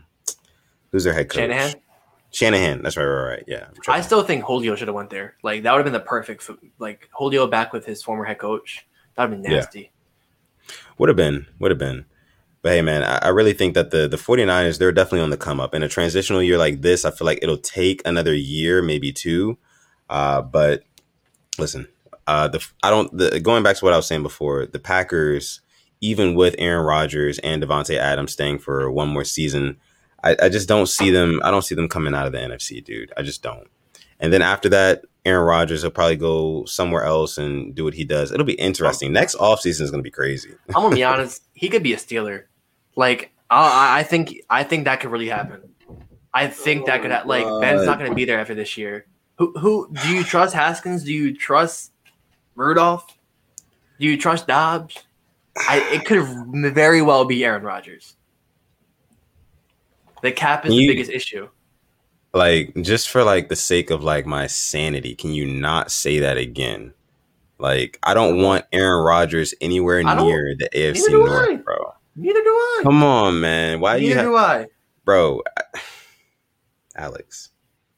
[0.92, 1.38] who's their head coach?
[1.38, 1.81] Shanahan?
[2.32, 2.82] Shanahan.
[2.82, 3.44] That's right, right, right.
[3.48, 3.68] Yeah.
[3.88, 5.36] I still think Julio should have went there.
[5.44, 8.88] Like that would have been the perfect like Julio back with his former head coach.
[9.16, 9.92] That would have been nasty.
[10.70, 10.76] Yeah.
[10.98, 11.48] Would have been.
[11.60, 12.06] Would have been.
[12.62, 15.38] But hey, man, I, I, really think that the the 49ers, they're definitely on the
[15.38, 15.74] come up.
[15.74, 19.58] In a transitional year like this, I feel like it'll take another year, maybe two.
[20.10, 20.84] Uh, but
[21.58, 21.88] listen,
[22.28, 25.62] uh, the I don't the, going back to what I was saying before, the Packers,
[26.02, 29.78] even with Aaron Rodgers and Davante Adams staying for one more season,
[30.24, 31.42] I, I just don't see them.
[31.44, 33.12] I don't see them coming out of the NFC, dude.
[33.18, 33.68] I just don't.
[34.20, 38.04] And then after that, Aaron Rodgers will probably go somewhere else and do what he
[38.04, 38.32] does.
[38.32, 39.14] It'll be interesting.
[39.14, 40.54] Next offseason is going to be crazy.
[40.70, 41.44] I'm gonna be honest.
[41.54, 42.46] He could be a Steeler.
[42.96, 45.62] Like I, I think I think that could really happen.
[46.34, 48.78] I think that could ha- like oh Ben's not going to be there after this
[48.78, 49.06] year.
[49.38, 50.54] Who who do you trust?
[50.54, 51.04] Haskins?
[51.04, 51.92] Do you trust
[52.56, 53.06] Rudolph?
[54.00, 54.98] Do you trust Dobbs?
[55.58, 56.26] I, it could
[56.74, 58.16] very well be Aaron Rodgers.
[60.22, 61.50] The cap is you, the biggest issue.
[62.34, 66.38] Like, just for like the sake of like my sanity, can you not say that
[66.38, 66.94] again?
[67.58, 71.56] Like, I don't want Aaron Rodgers anywhere near the AFC North, I.
[71.58, 71.94] bro.
[72.16, 72.80] Neither do I.
[72.84, 73.80] Come on, man.
[73.80, 74.16] Why neither you?
[74.16, 74.66] Neither do I,
[75.06, 75.44] bro.
[76.96, 77.52] Alex,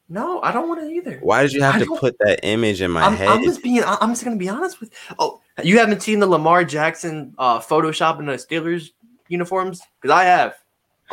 [0.09, 1.19] No, I don't want it either.
[1.21, 3.29] Why did you have I to put that image in my I'm, head?
[3.29, 3.83] I'm just being.
[3.83, 4.93] I'm just gonna be honest with.
[5.17, 8.91] Oh, you haven't seen the Lamar Jackson uh, Photoshop in the Steelers
[9.29, 9.81] uniforms?
[10.01, 10.55] Because I have.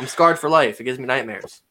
[0.01, 0.81] I'm scarred for life.
[0.81, 1.61] It gives me nightmares.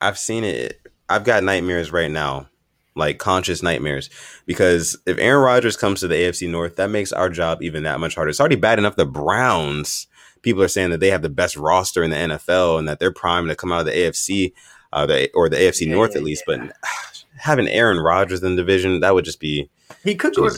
[0.00, 0.80] I've seen it.
[1.08, 2.48] I've got nightmares right now,
[2.94, 4.08] like conscious nightmares.
[4.46, 7.98] Because if Aaron Rodgers comes to the AFC North, that makes our job even that
[7.98, 8.30] much harder.
[8.30, 10.06] It's already bad enough the Browns.
[10.42, 13.12] People are saying that they have the best roster in the NFL and that they're
[13.12, 14.52] primed to come out of the AFC
[14.92, 16.44] uh, the, or the AFC yeah, North yeah, at least.
[16.46, 16.68] Yeah.
[16.68, 16.76] But
[17.36, 19.70] having Aaron Rodgers in the division, that would just be.
[20.04, 20.48] He could go.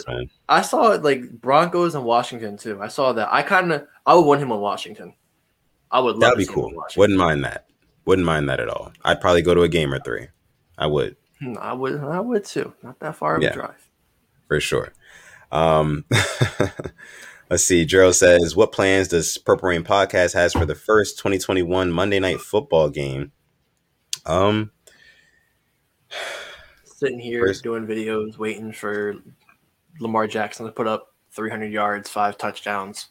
[0.48, 2.82] I saw it like Broncos and Washington too.
[2.82, 3.32] I saw that.
[3.32, 5.14] I kind of I would want him on Washington.
[5.94, 6.18] I would.
[6.18, 6.72] That'd be cool.
[6.96, 7.66] Wouldn't mind that.
[8.04, 8.92] Wouldn't mind that at all.
[9.04, 10.26] I'd probably go to a game or three.
[10.76, 11.16] I would.
[11.38, 12.02] Hmm, I would.
[12.02, 12.74] I would too.
[12.82, 13.88] Not that far of yeah, a drive.
[14.48, 14.92] For sure.
[15.52, 16.04] Um,
[17.48, 17.84] let's see.
[17.84, 22.40] Gerald says, "What plans does Purple Rain Podcast has for the first 2021 Monday Night
[22.40, 23.30] Football game?"
[24.26, 24.72] Um,
[26.84, 29.14] sitting here first, doing videos, waiting for
[30.00, 33.10] Lamar Jackson to put up 300 yards, five touchdowns,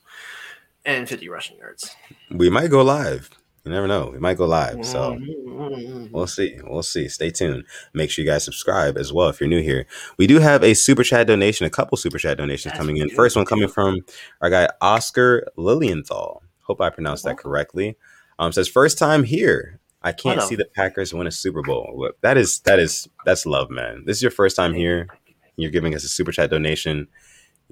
[0.85, 1.95] and 50 rushing yards.
[2.29, 3.29] We might go live.
[3.65, 4.09] You never know.
[4.11, 4.85] We might go live.
[4.85, 6.11] So mm-hmm.
[6.11, 6.59] we'll see.
[6.65, 7.07] We'll see.
[7.07, 7.63] Stay tuned.
[7.93, 9.85] Make sure you guys subscribe as well if you're new here.
[10.17, 13.09] We do have a super chat donation, a couple super chat donations coming in.
[13.09, 14.01] First one coming from
[14.41, 16.43] our guy Oscar Lilienthal.
[16.61, 17.97] Hope I pronounced that correctly.
[18.37, 19.79] Um, says first time here.
[20.05, 22.11] I can't see the Packers win a Super Bowl.
[22.19, 24.03] That is that is that's love, man.
[24.05, 25.07] This is your first time here.
[25.55, 27.07] You're giving us a super chat donation.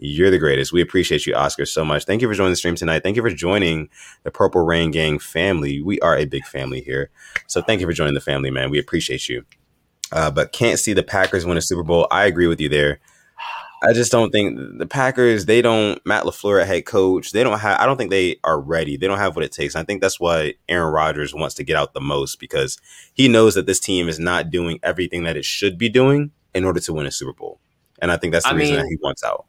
[0.04, 0.74] You're the greatest.
[0.74, 2.06] We appreciate you, Oscar, so much.
[2.06, 3.04] Thank you for joining the stream tonight.
[3.04, 3.88] Thank you for joining
[4.24, 5.80] the Purple Rain Gang family.
[5.80, 7.12] We are a big family here.
[7.45, 8.72] So thank you for joining the family, man.
[8.72, 9.45] We appreciate you.
[10.12, 12.08] Uh, but can't see the Packers win a Super Bowl.
[12.10, 12.99] I agree with you there.
[13.84, 17.80] I just don't think the Packers, they don't, Matt LaFleur head coach, they don't have,
[17.80, 18.97] I don't think they are ready.
[18.97, 19.76] They don't have what it takes.
[19.76, 22.80] I think that's why Aaron Rodgers wants to get out the most because
[23.14, 26.66] he knows that this team is not doing everything that it should be doing in
[26.66, 27.60] order to win a Super Bowl.
[28.02, 29.45] And I think that's the I reason mean, that he wants out.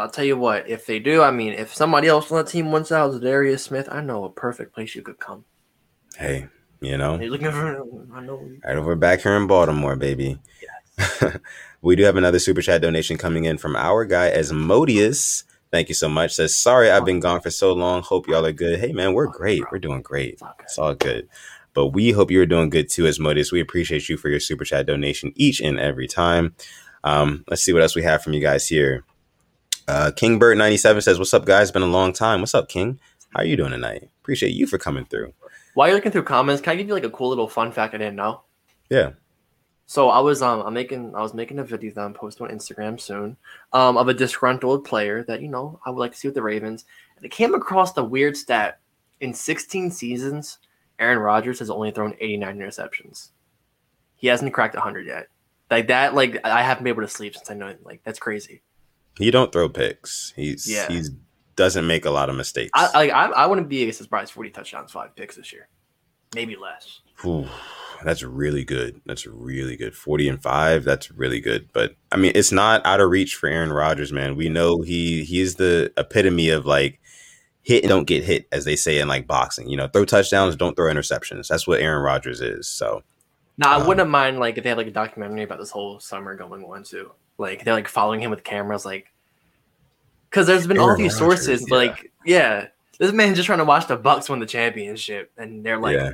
[0.00, 2.72] I'll tell you what, if they do, I mean, if somebody else on the team
[2.72, 5.44] wants out, Darius Smith, I know a perfect place you could come.
[6.16, 6.48] Hey,
[6.80, 7.82] you know, you're looking for,
[8.14, 8.48] I know.
[8.64, 10.38] Right over back here in Baltimore, baby.
[10.98, 11.36] Yes.
[11.82, 15.42] We do have another super chat donation coming in from our guy Asmodeus.
[15.72, 16.34] Thank you so much.
[16.34, 18.02] Says, sorry I've been gone for so long.
[18.02, 18.78] Hope y'all are good.
[18.78, 19.64] Hey man, we're great.
[19.72, 20.40] We're doing great.
[20.60, 21.28] It's all good.
[21.74, 23.50] But we hope you're doing good too, Asmodeus.
[23.50, 26.54] We appreciate you for your super chat donation each and every time.
[27.02, 29.04] Um, let's see what else we have from you guys here.
[29.88, 31.70] Uh, King Bert 97 says, What's up, guys?
[31.70, 32.40] Been a long time.
[32.40, 33.00] What's up, King?
[33.34, 34.08] How are you doing tonight?
[34.20, 35.32] Appreciate you for coming through.
[35.74, 37.94] While you're looking through comments, can I give you like a cool little fun fact
[37.94, 38.42] I didn't know?
[38.90, 39.12] Yeah.
[39.86, 42.52] So I was um I'm making I was making a video that I'm posting on
[42.52, 43.36] Instagram soon
[43.72, 46.42] um of a disgruntled player that you know I would like to see with the
[46.42, 46.84] Ravens
[47.16, 48.80] and it came across the weird stat
[49.20, 50.58] in 16 seasons
[50.98, 53.30] Aaron Rodgers has only thrown 89 interceptions.
[54.14, 55.26] He hasn't cracked 100 yet.
[55.70, 58.62] Like that like I haven't been able to sleep since I know like that's crazy.
[59.18, 60.32] He don't throw picks.
[60.36, 60.88] He's yeah.
[60.88, 61.10] he's
[61.54, 62.70] doesn't make a lot of mistakes.
[62.74, 65.68] I I, I wouldn't be surprised 40 touchdowns, five picks this year.
[66.34, 67.00] Maybe less.
[67.24, 67.46] Ooh
[68.04, 69.00] that's really good.
[69.06, 69.94] That's really good.
[69.94, 71.68] 40 and 5, that's really good.
[71.72, 74.36] But I mean, it's not out of reach for Aaron Rodgers, man.
[74.36, 77.00] We know he he's the epitome of like
[77.62, 79.68] hit and don't get hit, as they say in like boxing.
[79.68, 81.48] You know, throw touchdowns, don't throw interceptions.
[81.48, 82.66] That's what Aaron Rodgers is.
[82.68, 83.02] So
[83.58, 86.00] Now I um, wouldn't mind like if they had like a documentary about this whole
[86.00, 87.12] summer going on too.
[87.38, 89.12] Like they're like following him with cameras, like
[90.30, 91.76] because there's been Aaron all these Rodgers, sources, yeah.
[91.76, 92.66] like yeah,
[92.98, 96.12] this man just trying to watch the Bucks win the championship, and they're like, yeah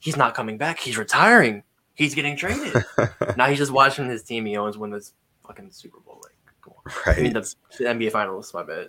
[0.00, 0.80] he's not coming back.
[0.80, 1.62] He's retiring.
[1.94, 2.84] He's getting traded.
[3.36, 4.46] now he's just watching his team.
[4.46, 5.12] He owns win this
[5.46, 6.20] fucking Super Bowl.
[6.22, 6.92] Like, come on.
[7.06, 7.18] Right.
[7.18, 8.52] I mean, the, the NBA Finals.
[8.52, 8.88] My bad.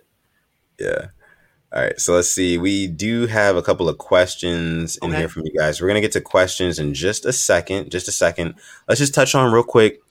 [0.80, 1.08] Yeah.
[1.74, 2.58] All right, so let's see.
[2.58, 5.20] We do have a couple of questions in okay.
[5.20, 5.80] here from you guys.
[5.80, 7.90] We're gonna get to questions in just a second.
[7.90, 8.56] Just a second.
[8.90, 10.02] Let's just touch on real quick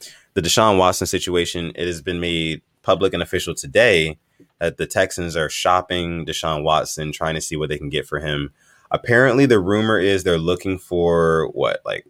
[0.41, 1.73] the Deshaun Watson situation.
[1.75, 4.19] It has been made public and official today
[4.59, 8.21] that the Texans are shopping Deshaun Watson, trying to see what they can get for
[8.21, 8.53] him.
[8.91, 12.07] Apparently the rumor is they're looking for what like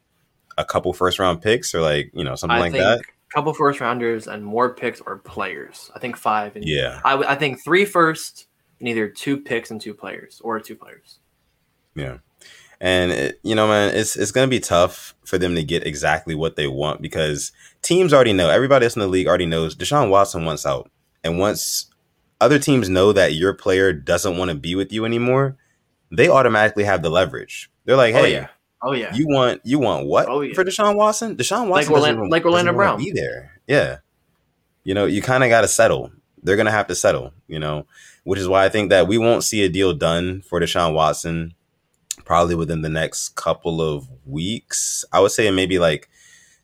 [0.56, 3.02] a couple first round picks or like you know something I like that?
[3.34, 5.90] couple first rounders and more picks or players.
[5.94, 7.00] I think five and yeah.
[7.04, 8.46] I, I think three first
[8.80, 11.20] and either two picks and two players or two players.
[11.94, 12.18] Yeah
[12.80, 15.86] and it, you know man it's it's going to be tough for them to get
[15.86, 17.52] exactly what they want because
[17.82, 20.90] teams already know everybody else in the league already knows deshaun watson wants out
[21.22, 21.86] and once
[22.40, 25.56] other teams know that your player doesn't want to be with you anymore
[26.10, 27.70] they automatically have the leverage.
[27.84, 28.48] They're like, oh, hey, oh, yeah.
[28.82, 29.14] Oh yeah.
[29.14, 30.54] You want you want what oh, yeah.
[30.54, 31.36] for Deshaun Watson?
[31.36, 33.60] Deshaun Watson like Orlando, like Orlando Brown be there.
[33.66, 33.98] Yeah.
[34.84, 36.10] You know, you kind of got to settle.
[36.42, 37.34] They're gonna have to settle.
[37.46, 37.86] You know,
[38.24, 41.54] which is why I think that we won't see a deal done for Deshaun Watson
[42.30, 45.04] probably within the next couple of weeks.
[45.12, 46.08] I would say maybe like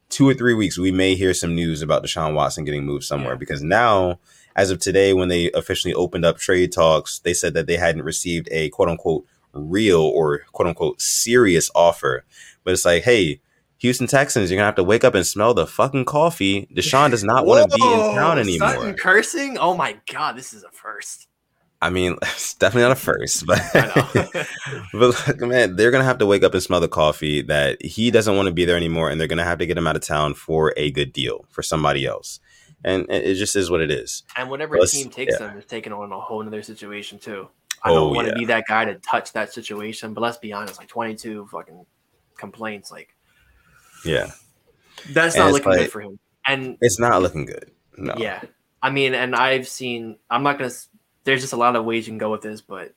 [0.09, 3.33] two or three weeks, we may hear some news about Deshaun Watson getting moved somewhere
[3.33, 3.39] yeah.
[3.39, 4.21] because now,
[4.55, 8.05] as of today, when they officially opened up trade talks, they said that they hadn't
[8.05, 12.25] received a quote unquote real or quote unquote serious offer.
[12.63, 13.41] But it's like, hey,
[13.79, 16.69] Houston Texans, you're gonna have to wake up and smell the fucking coffee.
[16.77, 18.69] Deshaun does not want to be in town anymore.
[18.69, 19.59] Sutton cursing?
[19.59, 21.27] Oh my god, this is a first.
[21.83, 23.61] I mean, it's definitely not a first, but
[24.93, 28.11] but look, man, they're gonna have to wake up and smell the coffee that he
[28.11, 30.03] doesn't want to be there anymore, and they're gonna have to get him out of
[30.03, 32.41] town for a good deal for somebody else,
[32.85, 34.23] and it just is what it is.
[34.37, 35.49] And whatever Plus, team takes yeah.
[35.49, 37.49] them is taking on a whole other situation too.
[37.83, 38.39] I oh, don't oh, want to yeah.
[38.39, 41.85] be that guy to touch that situation, but let's be honest, like 22 fucking
[42.39, 43.15] complaints, like
[44.05, 44.31] yeah,
[45.11, 47.71] that's and not looking like, good for him, and it's not looking good.
[47.99, 48.41] No, yeah,
[48.83, 50.17] I mean, and I've seen.
[50.31, 50.71] I'm not gonna
[51.27, 52.95] there's just a lot of ways you can go with this, but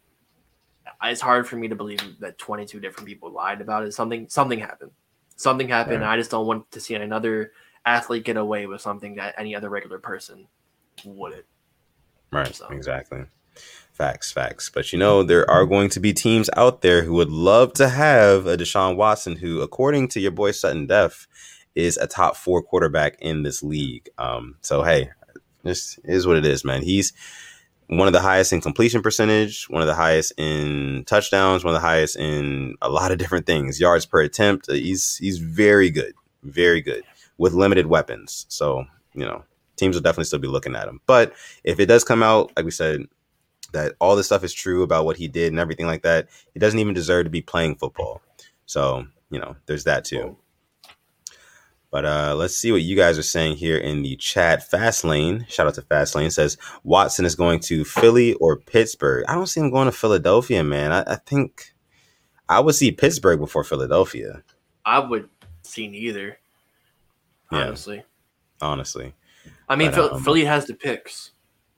[1.04, 3.94] it's hard for me to believe that 22 different people lied about it.
[3.94, 4.92] Something something happened.
[5.36, 6.06] Something happened.
[6.06, 7.54] I just don't want to see another
[7.86, 10.48] athlete get away with something that any other regular person
[11.04, 11.46] wouldn't.
[12.32, 12.54] Right.
[12.54, 12.68] So.
[12.68, 13.26] Exactly.
[13.94, 14.70] Facts, facts.
[14.70, 17.90] But you know, there are going to be teams out there who would love to
[17.90, 21.28] have a Deshaun Watson who, according to your boy Sutton Def,
[21.74, 24.08] is a top four quarterback in this league.
[24.20, 25.10] Um, so hey,
[25.64, 26.84] this is what it is, man.
[26.84, 27.12] He's
[27.90, 31.82] one of the highest in completion percentage, one of the highest in touchdowns, one of
[31.82, 34.70] the highest in a lot of different things, yards per attempt.
[34.70, 36.14] Uh, he's he's very good,
[36.44, 37.04] very good
[37.40, 38.46] with limited weapons.
[38.48, 38.86] So
[39.16, 39.44] you know,
[39.76, 41.02] teams will definitely still be looking at him.
[41.08, 41.34] But
[41.64, 43.02] if it does come out, like we said,
[43.74, 46.60] that all this stuff is true about what he did and everything like that, he
[46.60, 48.22] doesn't even deserve to be playing football.
[48.68, 50.38] So you know, there's that too.
[51.92, 54.70] But uh, let's see what you guys are saying here in the chat.
[54.70, 59.26] Fastlane, shout out to Fastlane, says Watson is going to Philly or Pittsburgh.
[59.28, 60.92] I don't see him going to Philadelphia, man.
[60.92, 61.74] I, I think
[62.48, 64.44] I would see Pittsburgh before Philadelphia.
[64.86, 65.30] I would
[65.64, 66.38] see neither.
[67.52, 67.98] Honestly.
[67.98, 68.04] Yeah,
[68.62, 69.16] honestly.
[69.68, 71.32] I mean, but, um, Philly has the picks.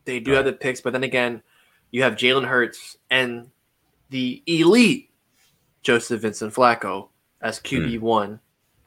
[0.03, 0.37] They do right.
[0.37, 1.41] have the picks, but then again,
[1.89, 3.51] you have Jalen Hurts and
[4.09, 5.09] the elite
[5.83, 7.09] Joseph Vincent Flacco
[7.41, 8.29] as QB one.
[8.29, 8.35] Hmm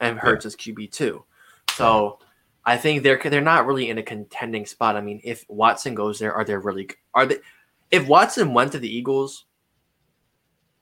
[0.05, 0.49] and Hurts yeah.
[0.49, 1.23] is QB two.
[1.71, 2.19] So
[2.65, 4.95] I think they're they're not really in a contending spot.
[4.95, 7.37] I mean, if Watson goes there, are they really are they?
[7.91, 9.45] If Watson went to the Eagles,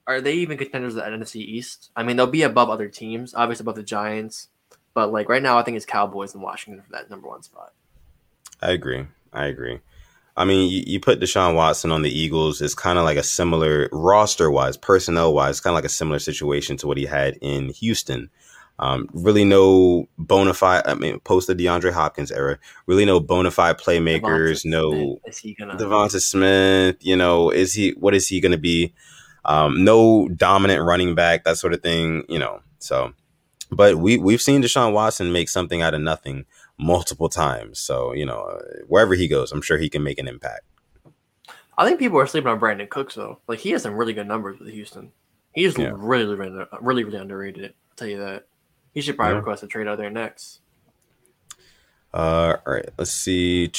[0.08, 1.92] are they even contenders at NFC East?
[1.96, 4.50] I mean, they'll be above other teams, obviously above the Giants,
[4.94, 7.74] but like right now, I think it's Cowboys and Washington for that number one spot.
[8.62, 9.06] I agree.
[9.34, 9.80] I agree.
[10.36, 13.24] I mean, you, you put Deshaun Watson on the Eagles is kind of like a
[13.24, 17.38] similar roster wise, personnel wise, kind of like a similar situation to what he had
[17.42, 18.30] in Houston.
[18.84, 20.84] Um, really no bona fide.
[20.86, 24.66] I mean, post the DeAndre Hopkins era, really no bona fide playmakers.
[24.66, 26.98] no Devonta Smith.
[27.00, 27.92] You know, is he?
[27.92, 28.94] What is he going to be?
[29.46, 32.26] Um, no dominant running back, that sort of thing.
[32.28, 33.14] You know, so.
[33.72, 36.46] But we we've seen Deshaun Watson make something out of nothing
[36.78, 37.80] multiple times.
[37.80, 38.60] So you know, uh,
[38.90, 40.64] wherever he goes, I'm sure he can make an impact.
[41.78, 43.40] I think people are sleeping on Brandin Cooks though.
[43.48, 45.14] Like he has some really good numbers with Houston.
[45.54, 45.92] He's yeah.
[45.96, 47.74] really, really, really, really underrated.
[47.92, 48.48] I'll tell you that.
[48.94, 49.40] He should probably yeah.
[49.40, 50.60] request a trade out there next.
[52.14, 53.72] Uh, all right, let's see.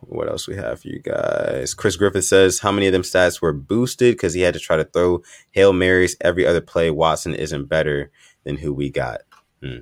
[0.00, 1.72] What else we have for you guys?
[1.74, 4.76] Chris Griffith says how many of them stats were boosted because he had to try
[4.76, 5.22] to throw
[5.52, 6.90] hail marys every other play.
[6.90, 8.10] Watson isn't better
[8.44, 9.22] than who we got.
[9.62, 9.78] Hmm.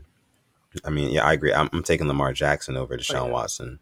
[0.84, 1.52] I mean, yeah, I agree.
[1.52, 3.32] I'm, I'm taking Lamar Jackson over Deshaun oh, yeah.
[3.32, 3.78] Watson.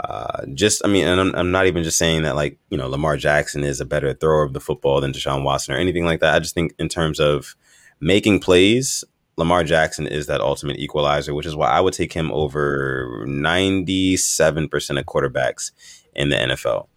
[0.00, 2.88] Uh, just, I mean, and I'm, I'm, not even just saying that like you know
[2.88, 6.20] Lamar Jackson is a better thrower of the football than Deshaun Watson or anything like
[6.20, 6.34] that.
[6.34, 7.54] I just think in terms of
[8.00, 9.04] making plays,
[9.36, 14.98] Lamar Jackson is that ultimate equalizer, which is why I would take him over 97%
[14.98, 15.72] of quarterbacks
[16.14, 16.88] in the NFL.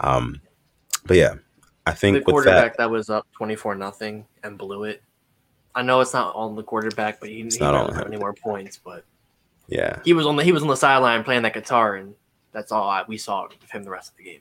[0.00, 0.40] Um,
[1.06, 1.34] but yeah,
[1.86, 5.02] I think the quarterback that, that, was up 24 nothing and blew it.
[5.74, 8.78] I know it's not on the quarterback, but he, he not have any more points.
[8.82, 9.04] But
[9.68, 12.14] yeah, he was on the he was on the sideline playing that guitar, and
[12.52, 14.40] that's all I, we saw of him the rest of the game.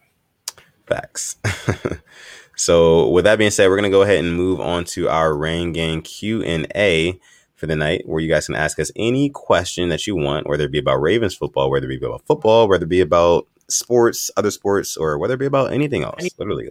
[0.87, 1.37] Facts.
[2.59, 5.71] So with that being said, we're gonna go ahead and move on to our Rain
[5.71, 7.17] Gang Q and A
[7.55, 10.65] for the night, where you guys can ask us any question that you want, whether
[10.65, 14.29] it be about Ravens football, whether it be about football, whether it be about sports,
[14.35, 16.27] other sports, or whether it be about anything else.
[16.37, 16.69] Literally,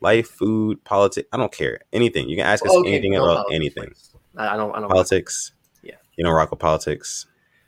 [0.00, 1.26] life, food, politics.
[1.32, 1.80] I don't care.
[1.90, 2.28] Anything.
[2.28, 3.94] You can ask us okay, anything no about anything.
[4.36, 4.76] I don't.
[4.76, 4.90] I don't.
[4.90, 5.52] Politics.
[5.82, 5.96] Yeah.
[6.16, 7.26] You know, rock with politics.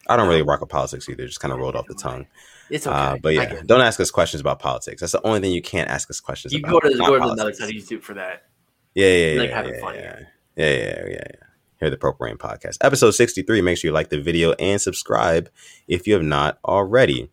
[0.08, 1.26] I don't really rock with politics either.
[1.26, 2.26] Just kind of rolled off the tongue.
[2.72, 2.96] It's okay.
[2.96, 5.00] Uh, but yeah, don't ask us questions about politics.
[5.02, 6.72] That's the only thing you can't ask us questions you about.
[6.72, 8.44] You go to, go to another side of YouTube for that.
[8.94, 9.40] Yeah, yeah, yeah.
[9.40, 9.94] Like yeah, having yeah, fun.
[9.94, 10.20] Yeah.
[10.56, 11.46] yeah, yeah, yeah, yeah.
[11.80, 12.78] Here the Rain Podcast.
[12.80, 13.60] Episode 63.
[13.60, 15.50] Make sure you like the video and subscribe
[15.86, 17.30] if you have not already.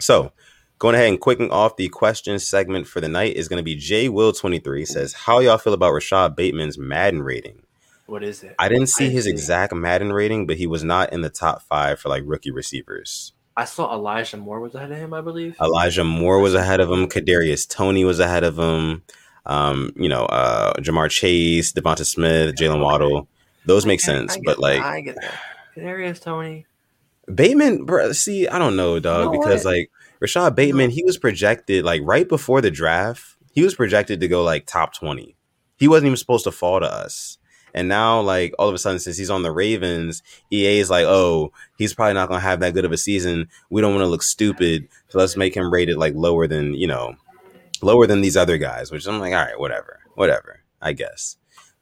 [0.00, 0.32] So,
[0.80, 3.76] going ahead and quicking off the question segment for the night is going to be
[3.76, 7.62] J Will 23 says, How y'all feel about Rashod Bateman's Madden rating?
[8.06, 8.56] What is it?
[8.58, 9.30] I didn't see I his see.
[9.30, 13.34] exact Madden rating, but he was not in the top five for like rookie receivers.
[13.56, 15.56] I saw Elijah Moore was ahead of him, I believe.
[15.60, 17.06] Elijah Moore was ahead of him.
[17.06, 19.02] Kadarius Toney was ahead of him.
[19.46, 23.28] Um, you know, uh, Ja'Marr Chase, Devonta Smith, Jaylen Waddle.
[23.66, 25.34] Those make sense, I get but like I get that.
[25.76, 26.66] Kadarius Toney.
[27.32, 28.12] Bateman, bro.
[28.12, 29.74] See, I don't know, dog, know because what?
[29.74, 29.90] like
[30.20, 33.36] Rashod Bateman, he was projected like right before the draft.
[33.52, 35.36] He was projected to go like top twenty.
[35.76, 37.38] He wasn't even supposed to fall to us.
[37.74, 40.22] And now, like all of a sudden, since he's on the Ravens,
[40.52, 43.48] EA is like, "Oh, he's probably not gonna have that good of a season.
[43.68, 46.86] We don't want to look stupid, so let's make him rated like lower than you
[46.86, 47.16] know,
[47.82, 51.36] lower than these other guys." Which I'm like, all right, whatever, whatever, I guess.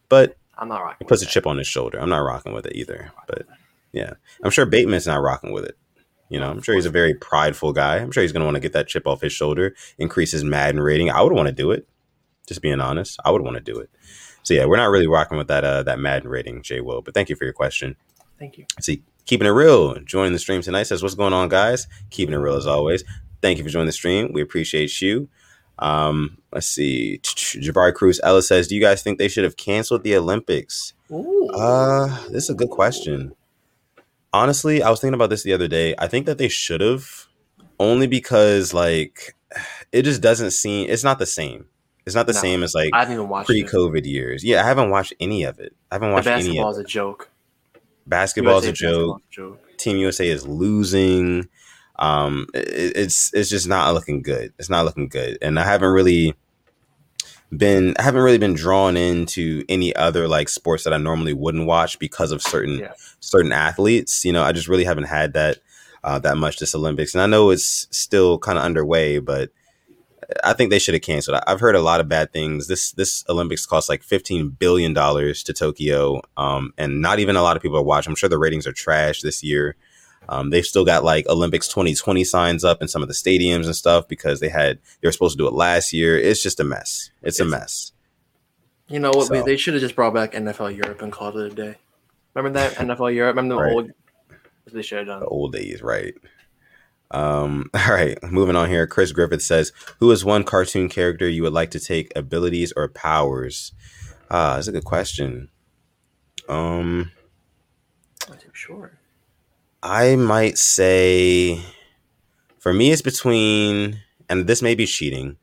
[0.09, 1.07] But I'm not rocking.
[1.07, 1.99] it puts a chip on his shoulder.
[1.99, 3.13] I'm not rocking with it either.
[3.27, 3.47] But
[3.93, 5.77] yeah, I'm sure Bateman's not rocking with it.
[6.31, 7.97] You know, I'm sure he's a very prideful guy.
[7.97, 10.45] I'm sure he's going to want to get that chip off his shoulder, increase his
[10.45, 11.11] Madden rating.
[11.11, 11.87] I would want to do it.
[12.47, 13.91] Just being honest, I would want to do it.
[14.43, 17.03] So yeah, we're not really rocking with that uh, that Madden rating, Jay Will.
[17.03, 17.97] But thank you for your question.
[18.39, 18.67] Thank you.
[18.81, 21.87] See, keeping it real, joining the stream tonight says, "What's going on, guys?
[22.11, 23.05] Keeping it real as always.
[23.41, 24.33] Thank you for joining the stream.
[24.33, 25.29] We appreciate you."
[25.79, 27.21] Um, let's see.
[27.23, 31.49] Jabari Cruz Ellis says, "Do you guys think they should have canceled the Olympics?" Ooh.
[31.49, 33.35] Uh, this is a good question.
[34.33, 35.95] Honestly, I was thinking about this the other day.
[35.99, 37.27] I think that they should have,
[37.79, 39.37] only because like
[39.93, 40.89] it just doesn't seem.
[40.89, 41.67] It's not the same.
[42.05, 43.53] It's not the No, same as like I haven't even watched it.
[43.69, 44.43] pre-COVID years.
[44.45, 45.75] Yeah, I haven't watched any of it.
[45.91, 46.85] I haven't The watched any basketball of is it.
[46.85, 47.31] a joke.
[48.07, 49.19] Basketball's a USA joke.
[49.21, 49.79] a joke.
[49.79, 51.49] Team USA is losing.
[51.99, 54.53] Um, it, it's it's just not looking good.
[54.59, 56.35] It's not looking good, and I haven't really
[57.57, 61.67] been I haven't really been drawn into any other like sports that I normally wouldn't
[61.67, 62.93] watch because of certain Yeah.
[63.21, 64.25] certain athletes.
[64.25, 65.59] You know, I just really haven't had that
[66.03, 69.51] uh, that much this Olympics, and I know it's still kind of underway, but
[70.45, 71.41] I think they should have canceled.
[71.47, 72.67] I've heard a lot of bad things.
[72.69, 77.43] This this Olympics cost like fifteen billion dollars to Tokyo, um, and not even a
[77.43, 78.11] lot of people are watching.
[78.11, 79.77] I'm sure the ratings are trash this year.
[80.29, 83.75] Um, they've still got like Olympics 2020 signs up in some of the stadiums and
[83.75, 86.17] stuff because they had they were supposed to do it last year.
[86.17, 87.11] It's just a mess.
[87.23, 87.93] It's a mess.
[88.89, 89.27] You know what?
[89.27, 91.77] So- They should have just brought back NFL Europe and called it a day.
[92.35, 93.37] Remember that NFL Europe?
[93.37, 93.73] Remember the Right.
[93.73, 93.91] old?
[94.73, 95.21] They should have done.
[95.21, 96.15] The old days, right?
[97.13, 98.87] Um, all right, moving on here.
[98.87, 102.89] Chris Griffith says, "Who is one cartoon character you would like to take abilities or
[102.89, 103.73] powers?"
[104.31, 105.51] Ah, that's a good question.
[106.49, 107.13] Um,
[108.19, 108.99] too sure.
[109.83, 111.61] I might say,
[112.59, 115.37] for me, it's between, and this may be cheating,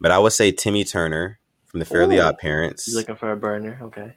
[0.00, 2.22] but I would say Timmy Turner from the Fairly Ooh.
[2.22, 3.78] Odd Parents, looking for a burner?
[3.82, 4.16] Okay.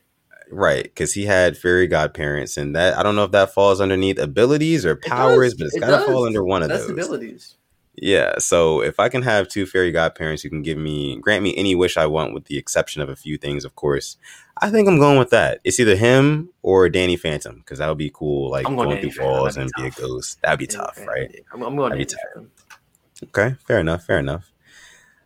[0.51, 0.83] Right?
[0.83, 4.85] Because he had fairy godparents, and that I don't know if that falls underneath abilities
[4.85, 5.57] or powers, does.
[5.59, 6.05] but it's It got to does.
[6.05, 6.91] fall under one of That's those.
[6.91, 7.55] abilities.
[7.97, 11.55] Yeah, so if I can have two fairy godparents who can give me grant me
[11.55, 14.17] any wish I want, with the exception of a few things, of course,
[14.61, 15.61] I think I'm going with that.
[15.63, 19.11] It's either him or Danny Phantom because that would be cool, like I'm going going
[19.11, 20.41] through walls and That'd be a ghost.
[20.41, 21.33] That'd be tough, right?
[21.53, 22.51] I'm, I'm going to be them.
[23.23, 24.51] Okay, fair enough, fair enough.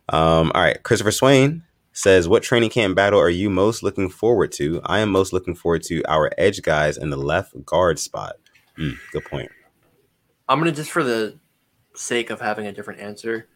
[0.08, 4.52] Um, all right, Christopher Swain says, "What training camp battle are you most looking forward
[4.52, 8.36] to?" I am most looking forward to our edge guys in the left guard spot.
[8.76, 9.50] Hmm, good point.
[10.48, 11.38] I'm gonna just for the
[11.94, 13.48] sake of having a different answer,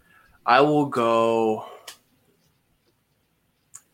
[0.47, 1.67] I will go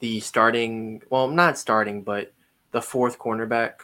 [0.00, 1.02] the starting.
[1.10, 2.32] Well, not starting, but
[2.72, 3.82] the fourth cornerback.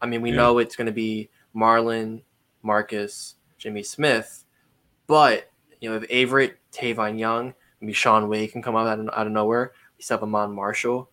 [0.00, 0.36] I mean, we Yeah.
[0.36, 2.22] know it's gonna be Marlon,
[2.62, 4.44] Marcus, Jimmy Smith,
[5.06, 9.08] but you know if Averett, Tavon Young, maybe Shaun Wade can come out out of,
[9.12, 9.72] out of nowhere.
[10.00, 11.10] Still have Iman Marshall.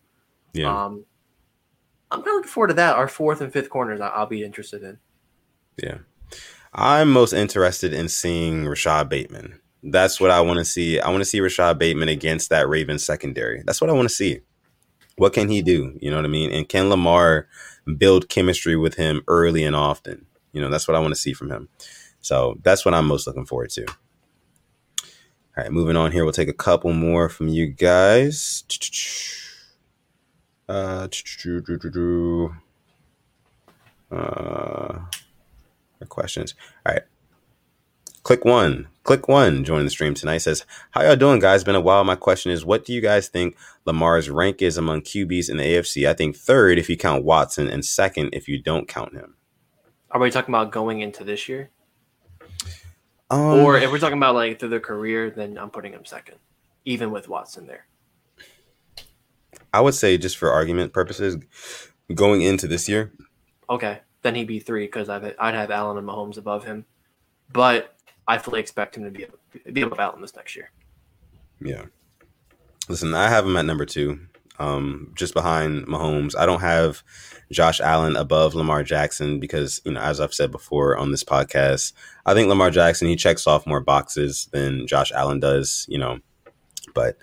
[0.54, 1.06] Yeah, Um,
[2.10, 2.96] I'm kind of looking forward to that.
[2.96, 4.98] Our fourth and fifth corners, I'll be interested in.
[5.82, 6.00] Yeah.
[6.74, 9.60] I'm most interested in seeing Rashod Bateman.
[9.84, 11.00] That's what I want to see.
[11.00, 13.64] I want to see Rashod Bateman against that Ravens secondary.
[13.66, 14.42] That's what I want to see.
[15.18, 15.98] What can he do?
[16.02, 16.52] You know what I mean?
[16.52, 17.48] And can Lamar
[17.98, 20.26] build chemistry with him early and often?
[20.54, 21.70] You know, that's what I want to see from him.
[22.22, 23.86] So that's what I'm most looking forward to.
[25.58, 26.24] All right, moving on here.
[26.24, 28.64] We'll take a couple more from you guys.
[30.70, 31.08] Uh,
[34.12, 35.00] uh,
[36.10, 36.54] questions.
[36.86, 37.02] All right.
[38.22, 38.88] Click one.
[39.02, 39.64] Click one.
[39.64, 41.64] Joining the stream tonight says, How y'all doing, guys?
[41.64, 42.04] Been a while.
[42.04, 45.64] My question is, what do you guys think Lamar's rank is among QBs in the
[45.64, 46.08] AFC?
[46.08, 49.38] I think third if you count Watson, and second if you don't count him.
[50.12, 51.72] Are we talking about going into this year?
[53.30, 56.38] Um, or if we're talking about like through their career, then I'm putting him second,
[56.86, 57.86] even with Watson there.
[59.74, 61.38] I would say, just for argument purposes,
[62.14, 63.12] going into this year,
[63.70, 66.86] Okay, then he'd be three because I'd I'd have Allen and Mahomes above him,
[67.52, 67.96] but
[68.28, 69.26] I fully expect him to be
[69.72, 70.72] be above Allen this next year.
[71.60, 71.86] yeah.
[72.90, 74.22] Listen, I have him at number two.
[74.60, 76.36] Um, just behind Mahomes.
[76.38, 77.04] I don't have
[77.52, 81.94] Josh Allen above Lamar Jackson because, you know, as I've said before on this podcast,
[82.26, 86.20] I think Lamar Jackson, he checks off more boxes than Josh Allen does, you know,
[86.94, 87.18] but,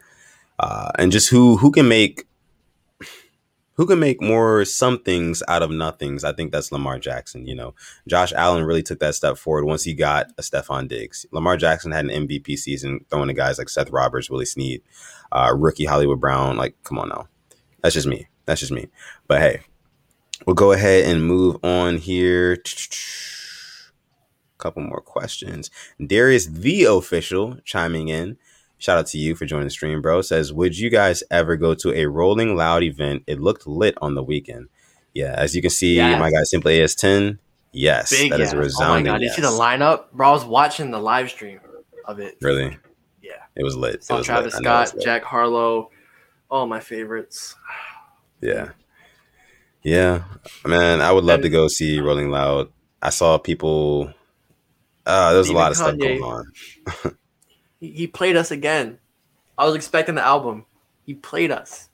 [0.58, 2.26] uh, and just who, who can make,
[3.74, 6.24] who can make more somethings out of nothings?
[6.24, 7.46] I think that's Lamar Jackson.
[7.46, 7.74] You know,
[8.06, 11.26] Josh Allen really took that step forward once he got a Stefon Diggs.
[11.32, 14.82] Lamar Jackson had an MVP season throwing to guys like Seth Roberts, Willie Snead,
[15.32, 16.56] uh, rookie Hollywood Brown.
[16.56, 17.28] Like, come on now.
[17.82, 18.28] That's just me.
[18.46, 18.88] That's just me.
[19.26, 19.60] But hey,
[20.46, 22.58] we'll go ahead and move on here.
[24.54, 25.70] A couple more questions.
[26.04, 28.36] Darius the official chiming in.
[28.84, 30.20] Shout out to you for joining the stream, bro.
[30.20, 33.22] Says, would you guys ever go to a Rolling Loud event?
[33.26, 34.68] It looked lit on the weekend.
[35.14, 36.20] Yeah, as you can see, yes.
[36.20, 37.38] my guy Simply AS ten.
[37.72, 38.48] Yes, Big that yes.
[38.48, 39.08] is a resounding.
[39.08, 39.38] Oh my god, yes.
[39.38, 40.28] you see the lineup, bro?
[40.28, 41.60] I was watching the live stream
[42.04, 42.36] of it.
[42.42, 42.76] Really?
[43.22, 44.04] Yeah, it was lit.
[44.04, 44.62] Saw it was Travis lit.
[44.62, 45.90] Scott, Jack Harlow,
[46.50, 47.54] all my favorites.
[48.42, 48.72] Yeah,
[49.82, 50.24] yeah,
[50.66, 51.00] man.
[51.00, 52.70] I would love and, to go see Rolling Loud.
[53.00, 54.12] I saw people.
[55.06, 57.16] Uh, there was a lot of Kanye, stuff going on.
[57.92, 58.98] he played us again.
[59.56, 60.66] I was expecting the album.
[61.04, 61.88] He played us.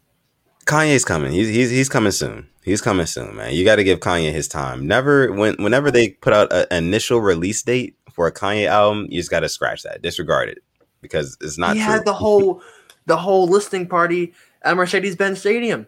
[0.66, 1.32] Kanye's coming.
[1.32, 2.48] He's he's he's coming soon.
[2.62, 3.54] He's coming soon, man.
[3.54, 4.86] You got to give Kanye his time.
[4.86, 9.18] Never when whenever they put out an initial release date for a Kanye album, you
[9.18, 10.58] just got to scratch that, disregard it
[11.00, 11.76] because it's not.
[11.76, 11.92] He true.
[11.92, 12.62] had the whole
[13.06, 15.86] the whole listening party at Mercedes-Benz Stadium.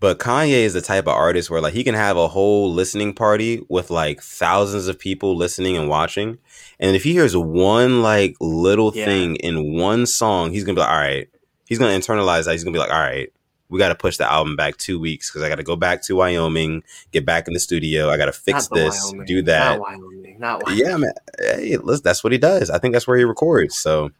[0.00, 3.14] But Kanye is the type of artist where like he can have a whole listening
[3.14, 6.38] party with like thousands of people listening and watching.
[6.80, 9.04] And if he hears one like little yeah.
[9.04, 11.28] thing in one song, he's gonna be like, all right.
[11.66, 12.52] He's gonna internalize that.
[12.52, 13.32] He's gonna be like, all right,
[13.68, 16.02] we got to push the album back two weeks because I got to go back
[16.02, 18.10] to Wyoming, get back in the studio.
[18.10, 19.26] I got to fix this, Wyoming.
[19.26, 19.78] do that.
[19.78, 20.38] Not Wyoming.
[20.38, 20.84] Not Wyoming.
[20.84, 21.12] Yeah, man.
[21.38, 22.68] Hey, listen, that's what he does.
[22.68, 23.78] I think that's where he records.
[23.78, 24.10] So,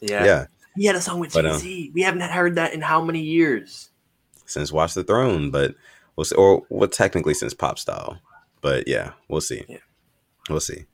[0.00, 0.46] yeah, yeah.
[0.76, 1.88] He had a song with Jay Z.
[1.88, 3.90] Um, we haven't heard that in how many years?
[4.46, 5.74] since Watch the Throne, but
[6.16, 6.36] we'll see.
[6.36, 8.18] Or well, technically since Pop Style,
[8.60, 9.64] but yeah, we'll see.
[9.68, 9.78] Yeah.
[10.48, 10.84] We'll see.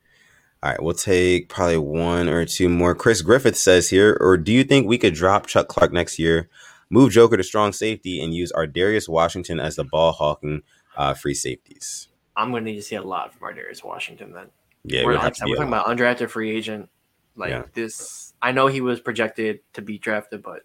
[0.63, 2.95] All right, we'll take probably one or two more.
[2.95, 6.51] Chris Griffith says here, or do you think we could drop Chuck Clark next year,
[6.91, 10.63] move Joker to strong safety, and use Ar'Darius Washington as the ball hawking
[10.97, 12.09] uh, free safeties?
[12.37, 14.49] I'm going to need to see a lot from Ar'Darius Washington then.
[14.85, 16.89] Yeah, we're, like, we're talking about undrafted free agent.
[17.37, 17.63] Like yeah.
[17.75, 20.63] this, I know he was projected to be drafted, but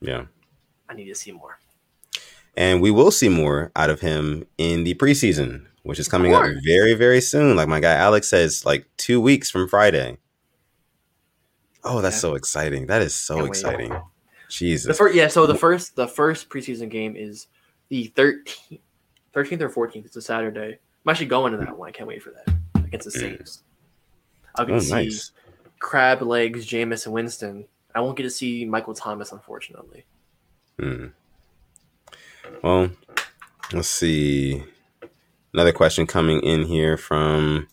[0.00, 0.26] yeah,
[0.88, 1.58] I need to see more.
[2.56, 6.44] And we will see more out of him in the preseason, which is coming up
[6.64, 7.56] very, very soon.
[7.56, 10.18] Like my guy Alex says, like two weeks from Friday.
[11.84, 12.20] Oh, that's yeah.
[12.20, 12.86] so exciting.
[12.86, 13.90] That is so Can't exciting.
[13.90, 14.00] Wait.
[14.48, 14.86] Jesus.
[14.86, 17.46] The first, yeah, so the first the first preseason game is
[17.88, 18.80] the 13th,
[19.34, 20.06] 13th or 14th.
[20.06, 20.78] It's a Saturday.
[21.04, 21.88] I'm actually going to that one.
[21.88, 22.54] I can't wait for that
[22.84, 23.20] against the mm.
[23.20, 23.62] Saints.
[24.56, 25.32] I'll get oh, to see nice.
[25.78, 27.64] Crab Legs, Jameis, and Winston.
[27.94, 30.04] I won't get to see Michael Thomas, unfortunately.
[30.78, 31.06] Hmm.
[32.62, 32.90] Well,
[33.72, 34.62] let's see.
[35.54, 37.68] Another question coming in here from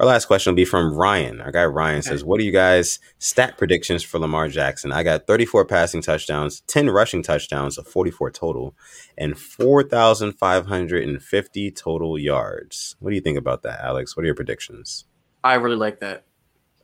[0.00, 1.40] our last question will be from Ryan.
[1.40, 4.90] Our guy Ryan says, What are you guys' stat predictions for Lamar Jackson?
[4.90, 8.74] I got 34 passing touchdowns, 10 rushing touchdowns, of 44 total,
[9.16, 12.96] and 4,550 total yards.
[12.98, 14.16] What do you think about that, Alex?
[14.16, 15.04] What are your predictions?
[15.44, 16.24] I really like that.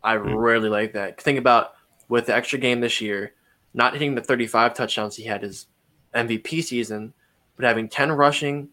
[0.05, 0.41] I mm.
[0.41, 1.20] really like that.
[1.20, 1.72] Think about
[2.09, 3.32] with the extra game this year,
[3.74, 5.66] not hitting the 35 touchdowns he had his
[6.14, 7.14] MVP season,
[7.57, 8.68] but having 10 rushing,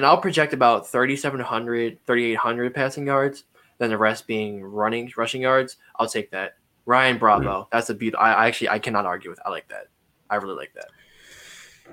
[0.00, 3.44] and I'll project about 3,700, 3,800 passing yards,
[3.76, 5.76] then the rest being running, rushing yards.
[5.96, 6.54] I'll take that.
[6.86, 7.44] Ryan Bravo.
[7.44, 7.68] Mm-hmm.
[7.70, 8.14] That's a beaut.
[8.18, 9.38] I, I actually, I cannot argue with.
[9.44, 9.88] I like that.
[10.30, 10.86] I really like that.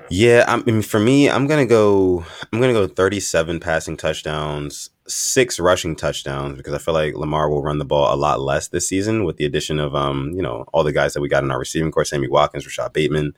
[0.10, 2.26] Yeah, I mean, for me, I'm gonna go.
[2.53, 7.62] I'm gonna go 37 passing touchdowns, six rushing touchdowns because I feel like Lamar will
[7.62, 10.64] run the ball a lot less this season with the addition of um, you know,
[10.72, 13.36] all the guys that we got in our receiving corps: Sammy Watkins, Rashod Bateman,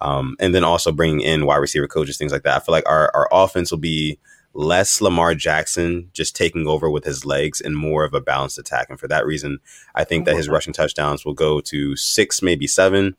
[0.00, 2.56] um, and then also bringing in wide receiver coaches, things like that.
[2.56, 4.18] I feel like our, our offense will be
[4.56, 8.88] less Lamar Jackson just taking over with his legs and more of a balanced attack.
[8.88, 9.58] And for that reason,
[9.94, 13.16] I think that his rushing touchdowns will go to six, maybe seven,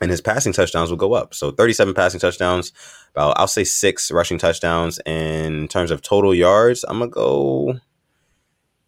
[0.00, 1.34] and his passing touchdowns will go up.
[1.34, 2.72] So 37 passing touchdowns,
[3.12, 4.98] about I'll say six rushing touchdowns.
[5.00, 7.80] And in terms of total yards, I'm gonna go.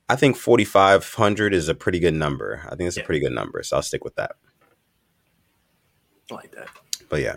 [0.08, 2.62] I think 4,500 is a pretty good number.
[2.66, 3.02] I think it's yeah.
[3.02, 4.36] a pretty good number, so I'll stick with that.
[6.30, 6.68] I like that.
[7.08, 7.36] But yeah,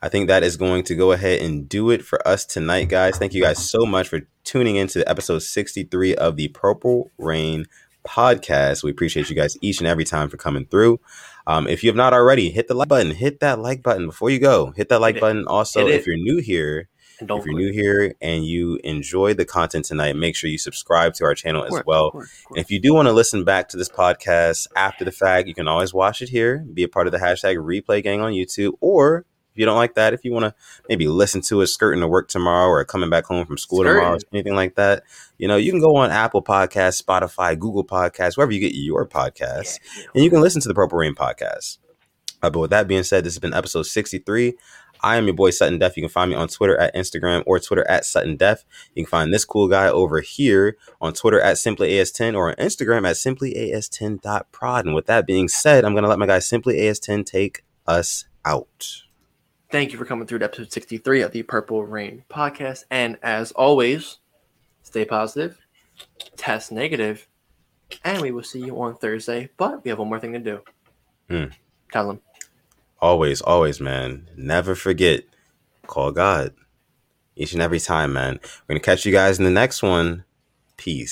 [0.00, 3.18] I think that is going to go ahead and do it for us tonight, guys.
[3.18, 7.66] Thank you guys so much for tuning in to episode 63 of the Purple Rain
[8.04, 8.82] podcast.
[8.82, 11.00] We appreciate you guys each and every time for coming through.
[11.46, 13.12] Um, if you have not already, hit the like button.
[13.12, 14.72] Hit that like button before you go.
[14.76, 15.46] Hit that like hit button.
[15.46, 16.88] Also, if you're new here,
[17.30, 21.24] if you're new here and you enjoy the content tonight, make sure you subscribe to
[21.24, 22.06] our channel as well.
[22.06, 22.56] Of course, of course.
[22.56, 25.54] And if you do want to listen back to this podcast after the fact, you
[25.54, 28.72] can always watch it here, be a part of the hashtag replay gang on YouTube,
[28.80, 30.54] or If you don't like that, if you want to
[30.88, 34.00] maybe listen to it skirting to work tomorrow or coming back home from school skirting.
[34.00, 35.02] tomorrow, or anything like that,
[35.36, 39.06] you know, you can go on Apple Podcasts, Spotify, Google Podcasts, wherever you get your
[39.06, 40.04] podcasts, yeah.
[40.14, 41.78] and you can listen to the Purple Rain podcast.
[42.42, 44.54] Uh, but with that being said, this has been episode 63.
[45.02, 45.96] I am your boy Sutton Def.
[45.96, 48.64] You can find me on Twitter at Instagram or Twitter at Sutton Def.
[48.94, 53.06] You can find this cool guy over here on Twitter at SimplyAS10 or on Instagram
[53.08, 54.86] at SimplyAS10.prod.
[54.86, 59.02] And with that being said, I'm going to let my guy SimplyAS10 take us out.
[59.70, 62.84] Thank you for coming through to episode 63 of the Purple Rain podcast.
[62.90, 64.18] And as always,
[64.82, 65.58] stay positive,
[66.36, 67.26] test negative,
[68.04, 69.48] and we will see you on Thursday.
[69.56, 70.60] But we have one more thing to do.
[71.28, 71.44] Hmm.
[71.90, 72.20] Tell them
[73.02, 75.24] always, always, man, never forget,
[75.86, 76.54] call God
[77.36, 78.38] each and every time, man.
[78.42, 80.24] We're going to catch you guys in the next one.
[80.76, 81.00] Peace.